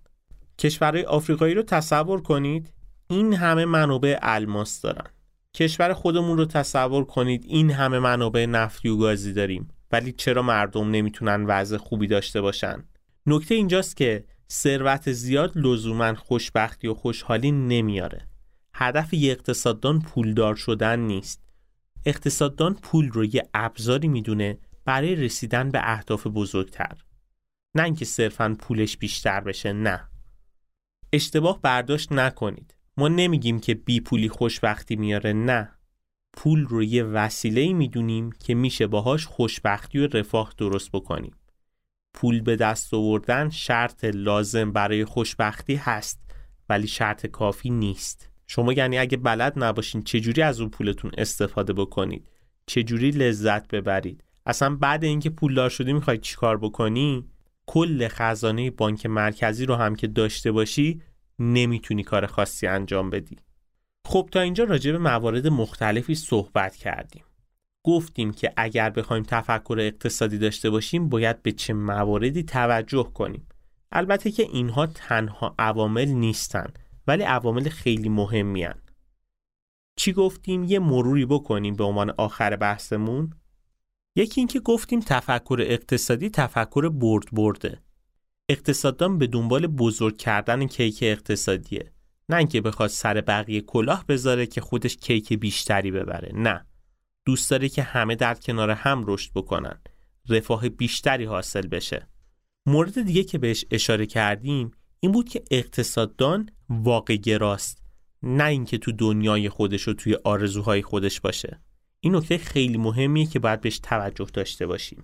کشورهای 0.60 1.04
آفریقایی 1.04 1.54
رو 1.54 1.64
تصور 1.64 2.22
کنید 2.22 2.74
این 3.08 3.34
همه 3.34 3.66
منابع 3.66 4.20
الماس 4.22 4.82
دارن. 4.82 5.06
کشور 5.54 5.94
خودمون 5.94 6.38
رو 6.38 6.46
تصور 6.46 7.06
کنید 7.06 7.46
این 7.48 7.72
همه 7.72 8.00
منابع 8.00 8.46
نفتی 8.46 8.90
و 8.90 8.98
گازی 8.98 9.34
داریم. 9.34 9.68
ولی 9.92 10.12
چرا 10.12 10.42
مردم 10.42 10.92
نمی‌تونن 10.92 11.46
وضع 11.46 11.78
خوبی 11.78 12.08
داشته 12.08 12.42
باشن؟ 12.42 12.84
نکته 13.26 13.56
اینجاست 13.56 13.98
که 13.98 14.24
ثروت 14.52 15.12
زیاد 15.12 15.52
لزوما 15.58 16.16
خوشبختی 16.16 16.88
و 16.88 16.94
خوشحالی 16.94 17.52
نمیاره. 17.52 18.28
هدف 18.74 19.14
یه 19.14 19.32
اقتصاددان 19.32 20.00
پولدار 20.00 20.56
شدن 20.56 21.00
نیست. 21.00 21.44
اقتصاددان 22.06 22.74
پول 22.74 23.10
رو 23.10 23.26
یه 23.26 23.50
ابزاری 23.54 24.08
می‌دونه 24.08 24.58
برای 24.86 25.16
رسیدن 25.16 25.72
به 25.72 25.80
اهداف 25.84 26.28
بزرگتر. 26.28 27.05
نه 27.76 27.84
اینکه 27.84 28.06
صرفا 28.06 28.56
پولش 28.60 28.98
بیشتر 28.98 29.40
بشه 29.40 29.74
نه. 29.74 30.10
اشتباه 31.14 31.62
برداشت 31.62 32.12
نکنید. 32.12 32.76
ما 32.98 33.08
نمیگیم 33.08 33.60
که 33.60 33.74
بی 33.74 34.00
پولی 34.00 34.30
خوشبختی 34.30 34.96
میاره 34.96 35.34
نه. 35.34 35.72
پول 36.34 36.66
رو 36.66 36.84
یه 36.84 37.04
وسیله 37.04 37.62
ای 37.62 37.74
می‌دونیم 37.74 38.32
که 38.32 38.56
میشه 38.56 38.88
باهاش 38.88 39.26
خوشبختی 39.26 40.00
و 40.00 40.08
رفاه 40.08 40.54
درست 40.58 40.92
بکنیم. 40.92 41.36
پول 42.14 42.42
به 42.42 42.56
دست 42.56 42.94
آوردن 42.94 43.50
شرط 43.50 44.06
لازم 44.06 44.72
برای 44.72 45.06
خوشبختی 45.06 45.76
هست 45.76 46.20
ولی 46.70 46.88
شرط 46.88 47.26
کافی 47.26 47.70
نیست. 47.70 48.30
شما 48.48 48.74
یعنی 48.74 48.98
اگه 48.98 49.18
بلد 49.18 49.54
نباشین 49.64 50.02
چجوری 50.02 50.42
از 50.42 50.60
اون 50.60 50.70
پولتون 50.70 51.12
استفاده 51.18 51.74
بکنید؟ 51.74 52.30
چجوری 52.66 53.12
لذت 53.12 53.68
ببرید؟ 53.68 54.24
اصلا 54.46 54.76
بعد 54.76 55.04
اینکه 55.04 55.30
پولدار 55.30 55.70
شدی 55.70 55.94
می‌خوای 55.94 56.18
چیکار 56.18 56.58
بکنی؟ 56.58 57.30
کل 57.68 58.08
خزانه 58.08 58.72
بانک 58.72 59.06
مرکزی 59.06 59.66
رو 59.66 59.76
هم 59.76 59.96
که 59.96 60.08
داشته 60.08 60.52
باشی 60.52 61.02
نمی‌تونی 61.40 62.04
کار 62.04 62.26
خاصی 62.26 62.68
انجام 62.68 63.10
بدی. 63.10 63.38
خب 64.08 64.30
تا 64.32 64.40
اینجا 64.40 64.64
راجع 64.64 64.92
به 64.92 64.98
موارد 64.98 65.48
مختلفی 65.48 66.16
صحبت 66.16 66.76
کردیم. 66.76 67.24
گفتیم 67.86 68.34
که 68.34 68.54
اگر 68.58 68.90
بخوایم 68.90 69.24
تفکر 69.24 69.78
اقتصادی 69.80 70.38
داشته 70.38 70.70
باشیم 70.70 71.10
باید 71.10 71.42
به 71.44 71.52
چه 71.52 71.74
مواردی 71.74 72.44
توجه 72.44 73.12
کنیم. 73.14 73.48
البته 73.92 74.32
که 74.32 74.44
اینها 74.44 74.86
تنها 74.86 75.56
عوامل 75.60 76.08
نیستن 76.08 76.74
ولی 77.08 77.24
عوامل 77.24 77.70
خیلی 77.70 78.10
مهمی 78.10 78.64
هن. 78.64 78.76
چی 79.98 80.14
گفتیم؟ 80.14 80.64
یه 80.64 80.80
مروری 80.80 81.26
بکنیم 81.26 81.76
به 81.76 81.84
عنوان 81.84 82.10
آخر 82.18 82.56
بحثمون. 82.56 83.34
یکی 84.16 84.42
اینکه 84.42 84.60
گفتیم 84.60 85.00
تفکر 85.00 85.58
اقتصادی 85.62 86.30
تفکر 86.30 86.90
برد 86.90 87.26
برده. 87.32 87.82
اقتصاددان 88.50 89.18
به 89.18 89.28
دنبال 89.28 89.68
بزرگ 89.68 90.18
کردن 90.18 90.68
کیک 90.68 91.00
اقتصادیه. 91.02 91.92
نه 92.30 92.38
اینکه 92.38 92.62
بخواد 92.62 92.90
سر 92.90 93.22
بقیه 93.22 93.62
کلاه 93.62 94.06
بذاره 94.08 94.46
که 94.46 94.62
خودش 94.62 94.98
کیک 94.98 95.34
بیشتری 95.34 95.92
ببره. 95.92 96.32
نه. 96.36 96.66
دوست 97.26 97.52
داره 97.52 97.70
که 97.70 97.84
همه 97.84 98.16
در 98.16 98.34
کنار 98.34 98.72
هم 98.72 99.04
رشد 99.08 99.32
بکنن. 99.36 99.82
رفاه 100.30 100.70
بیشتری 100.70 101.26
حاصل 101.26 101.68
بشه. 101.68 102.08
مورد 102.66 103.02
دیگه 103.02 103.24
که 103.24 103.38
بهش 103.38 103.66
اشاره 103.72 104.06
کردیم 104.06 104.72
این 105.00 105.12
بود 105.12 105.30
که 105.30 105.44
اقتصاددان 105.52 106.50
واقع 106.70 107.16
گراست 107.16 107.84
نه 108.24 108.44
اینکه 108.44 108.78
تو 108.78 108.92
دنیای 108.92 109.50
خودش 109.50 109.88
و 109.88 109.94
توی 109.94 110.18
آرزوهای 110.24 110.82
خودش 110.82 111.22
باشه. 111.22 111.62
این 112.06 112.16
نکته 112.16 112.38
خیلی 112.38 112.78
مهمیه 112.78 113.26
که 113.26 113.40
باید 113.40 113.62
بهش 113.62 113.80
توجه 113.80 114.28
داشته 114.34 114.68
باشیم. 114.68 115.04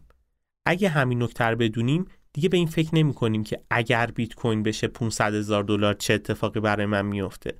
اگه 0.66 0.90
همین 0.90 1.24
نکته 1.24 1.44
رو 1.44 1.56
بدونیم 1.56 2.06
دیگه 2.34 2.50
به 2.50 2.58
این 2.58 2.68
فکر 2.68 2.96
نمی 2.96 3.14
کنیم 3.14 3.44
که 3.44 3.62
اگر 3.70 4.06
بیت 4.06 4.34
کوین 4.34 4.64
بشه 4.64 4.88
500 4.88 5.34
هزار 5.34 5.64
دلار 5.64 5.94
چه 5.94 6.14
اتفاقی 6.14 6.60
برای 6.60 6.86
من 6.86 7.06
میفته 7.06 7.60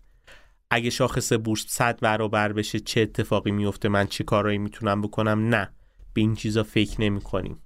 اگه 0.70 0.90
شاخص 0.90 1.34
بورس 1.34 1.66
100 1.68 2.00
برابر 2.00 2.54
بشه 2.54 2.80
چه 2.80 3.02
اتفاقی 3.02 3.52
میفته 3.52 3.90
من 3.90 4.08
چه 4.08 4.24
کارایی 4.24 4.58
می‌تونم 4.58 5.02
بکنم؟ 5.02 5.56
نه. 5.56 5.70
به 6.14 6.22
این 6.22 6.36
چیزا 6.36 6.64
فکر 6.64 7.02
نمی 7.02 7.22
کنیم 7.22 7.60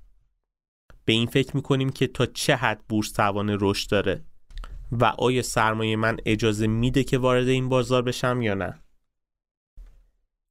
به 1.05 1.13
این 1.13 1.27
فکر 1.27 1.55
می‌کنیم 1.55 1.89
که 1.89 2.07
تا 2.07 2.25
چه 2.25 2.55
حد 2.55 2.81
بورس 2.89 3.11
توان 3.11 3.57
رشد 3.61 3.89
داره 3.89 4.23
و 4.91 5.05
آیا 5.05 5.41
سرمایه 5.41 5.95
من 5.95 6.17
اجازه 6.25 6.67
میده 6.67 7.03
که 7.03 7.17
وارد 7.17 7.47
این 7.47 7.69
بازار 7.69 8.01
بشم 8.01 8.41
یا 8.41 8.53
نه؟ 8.53 8.79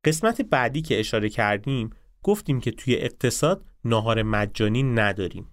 قسمت 0.05 0.41
بعدی 0.41 0.83
که 0.83 1.01
اشاره 1.01 1.29
کردیم 1.29 1.91
گفتیم 2.23 2.61
که 2.61 2.71
توی 2.71 2.95
اقتصاد 2.95 3.65
ناهار 3.85 4.23
مجانی 4.23 4.83
نداریم. 4.83 5.47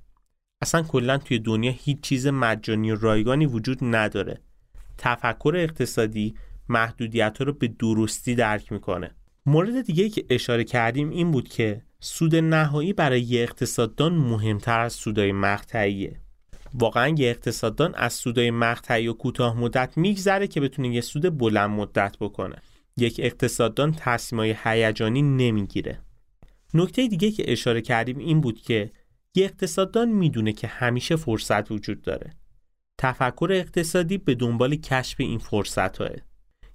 اصلا 0.61 0.81
کلا 0.81 1.17
توی 1.17 1.39
دنیا 1.39 1.71
هیچ 1.71 2.01
چیز 2.01 2.27
مجانی 2.27 2.91
و 2.91 2.95
رایگانی 2.95 3.45
وجود 3.45 3.77
نداره. 3.81 4.41
تفکر 4.97 5.53
اقتصادی 5.55 6.35
محدودیت 6.69 7.37
رو 7.41 7.53
به 7.53 7.67
درستی 7.67 8.35
درک 8.35 8.71
می‌کنه. 8.71 9.11
مورد 9.45 9.81
دیگه 9.81 10.09
که 10.09 10.25
اشاره 10.29 10.63
کردیم 10.63 11.09
این 11.09 11.31
بود 11.31 11.49
که 11.49 11.81
سود 11.99 12.35
نهایی 12.35 12.93
برای 12.93 13.21
یه 13.21 13.41
اقتصاددان 13.41 14.13
مهمتر 14.13 14.79
از 14.79 14.93
سودای 14.93 15.31
مقطعیه. 15.31 16.19
واقعا 16.73 17.07
یه 17.07 17.29
اقتصاددان 17.29 17.95
از 17.95 18.13
سودای 18.13 18.51
مقطعی 18.51 19.07
و 19.07 19.13
کوتاه 19.13 19.57
مدت 19.57 19.97
میگذره 19.97 20.47
که 20.47 20.61
بتونه 20.61 20.87
یه 20.95 21.01
سود 21.01 21.37
بلند 21.37 21.69
مدت 21.69 22.15
بکنه. 22.19 22.55
یک 23.01 23.19
اقتصاددان 23.23 23.91
تصمیمای 23.97 24.55
هیجانی 24.63 25.21
نمی‌گیره. 25.21 25.99
نکته 26.73 27.07
دیگه 27.07 27.31
که 27.31 27.51
اشاره 27.51 27.81
کردیم 27.81 28.17
این 28.17 28.41
بود 28.41 28.61
که 28.61 28.91
یه 29.35 29.45
اقتصاددان 29.45 30.09
می‌دونه 30.09 30.53
که 30.53 30.67
همیشه 30.67 31.15
فرصت 31.15 31.71
وجود 31.71 32.01
داره. 32.01 32.33
تفکر 32.97 33.49
اقتصادی 33.51 34.17
به 34.17 34.35
دنبال 34.35 34.75
کشف 34.75 35.19
این 35.19 35.39
فرصت 35.39 35.97
های. 35.97 36.15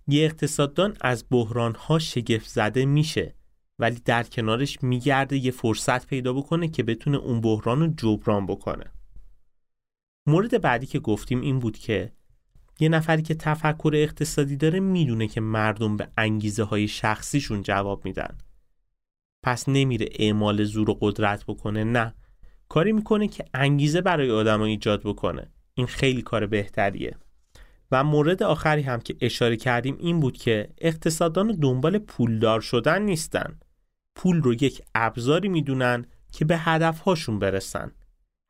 یه 0.08 0.24
اقتصاددان 0.24 0.96
از 1.00 1.24
بحران 1.30 1.74
ها 1.74 1.98
شگفت 1.98 2.48
زده 2.48 2.84
میشه 2.84 3.34
ولی 3.78 4.00
در 4.04 4.22
کنارش 4.22 4.82
میگرده 4.82 5.36
یه 5.36 5.50
فرصت 5.50 6.06
پیدا 6.06 6.32
بکنه 6.32 6.68
که 6.68 6.82
بتونه 6.82 7.16
اون 7.16 7.40
بحران 7.40 7.80
رو 7.80 7.86
جبران 7.96 8.46
بکنه. 8.46 8.84
مورد 10.26 10.60
بعدی 10.60 10.86
که 10.86 10.98
گفتیم 10.98 11.40
این 11.40 11.58
بود 11.58 11.78
که 11.78 12.12
یه 12.80 12.88
نفری 12.88 13.22
که 13.22 13.34
تفکر 13.34 13.92
اقتصادی 13.94 14.56
داره 14.56 14.80
می‌دونه 14.80 15.26
که 15.28 15.40
مردم 15.40 15.96
به 15.96 16.08
انگیزه 16.16 16.62
های 16.62 16.88
شخصیشون 16.88 17.62
جواب 17.62 18.04
میدن. 18.04 18.38
پس 19.42 19.68
نمیره 19.68 20.08
اعمال 20.12 20.64
زور 20.64 20.90
و 20.90 20.98
قدرت 21.00 21.44
بکنه 21.44 21.84
نه. 21.84 22.14
کاری 22.68 22.92
می‌کنه 22.92 23.28
که 23.28 23.44
انگیزه 23.54 24.00
برای 24.00 24.30
آدم 24.30 24.60
ایجاد 24.60 25.00
بکنه. 25.04 25.50
این 25.74 25.86
خیلی 25.86 26.22
کار 26.22 26.46
بهتریه. 26.46 27.16
و 27.90 28.04
مورد 28.04 28.42
آخری 28.42 28.82
هم 28.82 29.00
که 29.00 29.16
اشاره 29.20 29.56
کردیم 29.56 29.96
این 30.00 30.20
بود 30.20 30.36
که 30.36 30.68
اقتصاددان 30.78 31.52
دنبال 31.52 31.98
پولدار 31.98 32.60
شدن 32.60 33.02
نیستن. 33.02 33.60
پول 34.16 34.42
رو 34.42 34.52
یک 34.54 34.82
ابزاری 34.94 35.48
می‌دونن 35.48 36.06
که 36.32 36.44
به 36.44 36.58
هدفهاشون 36.58 37.38
برسن. 37.38 37.92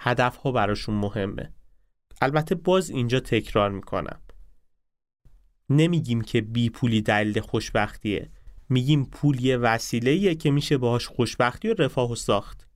هدفها 0.03 0.53
براشون 0.53 0.95
مهمه. 0.95 1.53
البته 2.21 2.55
باز 2.55 2.91
اینجا 2.91 3.21
تکرار 3.21 3.71
می‌کنم. 3.71 4.21
نمیگیم 5.71 6.21
که 6.21 6.41
بی 6.41 6.71
پولی 6.71 7.03
دلیل 7.03 7.41
خوشبختیه. 7.41 8.31
میگیم 8.69 9.05
پول 9.05 9.45
یه 9.45 9.57
وسیله 9.57 10.35
که 10.35 10.51
میشه 10.51 10.79
باهاش 10.79 11.07
خوشبختی 11.07 11.69
و 11.69 11.75
رفاه 11.79 12.13
و 12.13 12.15
ساخت. 12.15 12.69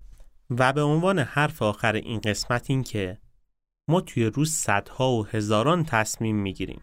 و 0.50 0.72
به 0.72 0.82
عنوان 0.82 1.18
حرف 1.18 1.62
آخر 1.62 1.94
این 1.94 2.20
قسمت 2.20 2.70
این 2.70 2.82
که 2.82 3.18
ما 3.88 4.00
توی 4.00 4.24
روز 4.24 4.52
صدها 4.52 5.12
و 5.12 5.26
هزاران 5.26 5.84
تصمیم 5.84 6.36
می‌گیریم. 6.36 6.82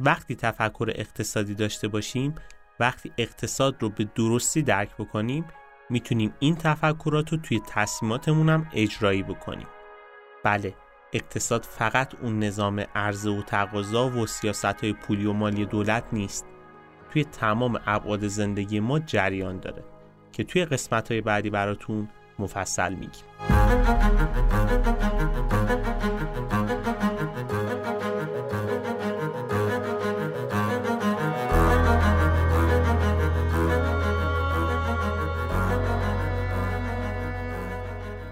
وقتی 0.00 0.34
تفکر 0.34 0.92
اقتصادی 0.94 1.54
داشته 1.54 1.88
باشیم 1.88 2.34
وقتی 2.80 3.12
اقتصاد 3.18 3.82
رو 3.82 3.88
به 3.88 4.04
درستی 4.14 4.62
درک 4.62 4.96
بکنیم 4.96 5.44
می‌تونیم 5.90 6.34
این 6.38 6.56
تفکرات 6.56 7.32
رو 7.32 7.38
توی 7.38 7.60
تصمیماتمون 7.68 8.48
هم 8.48 8.70
اجرایی 8.74 9.22
بکنیم. 9.22 9.66
بله 10.44 10.74
اقتصاد 11.12 11.62
فقط 11.64 12.14
اون 12.22 12.38
نظام 12.38 12.84
عرضه 12.94 13.30
و 13.30 13.42
تقاضا 13.42 14.08
و 14.08 14.26
سیاست 14.26 14.64
های 14.64 14.92
پولی 14.92 15.26
و 15.26 15.32
مالی 15.32 15.66
دولت 15.66 16.04
نیست. 16.12 16.46
توی 17.12 17.24
تمام 17.24 17.80
ابعاد 17.86 18.26
زندگی 18.26 18.80
ما 18.80 18.98
جریان 18.98 19.60
داره 19.60 19.84
که 20.32 20.44
توی 20.44 20.64
قسمت 20.64 21.12
های 21.12 21.20
بعدی 21.20 21.50
براتون 21.50 22.08
مفصل 22.38 22.94
میگیم. 22.94 23.24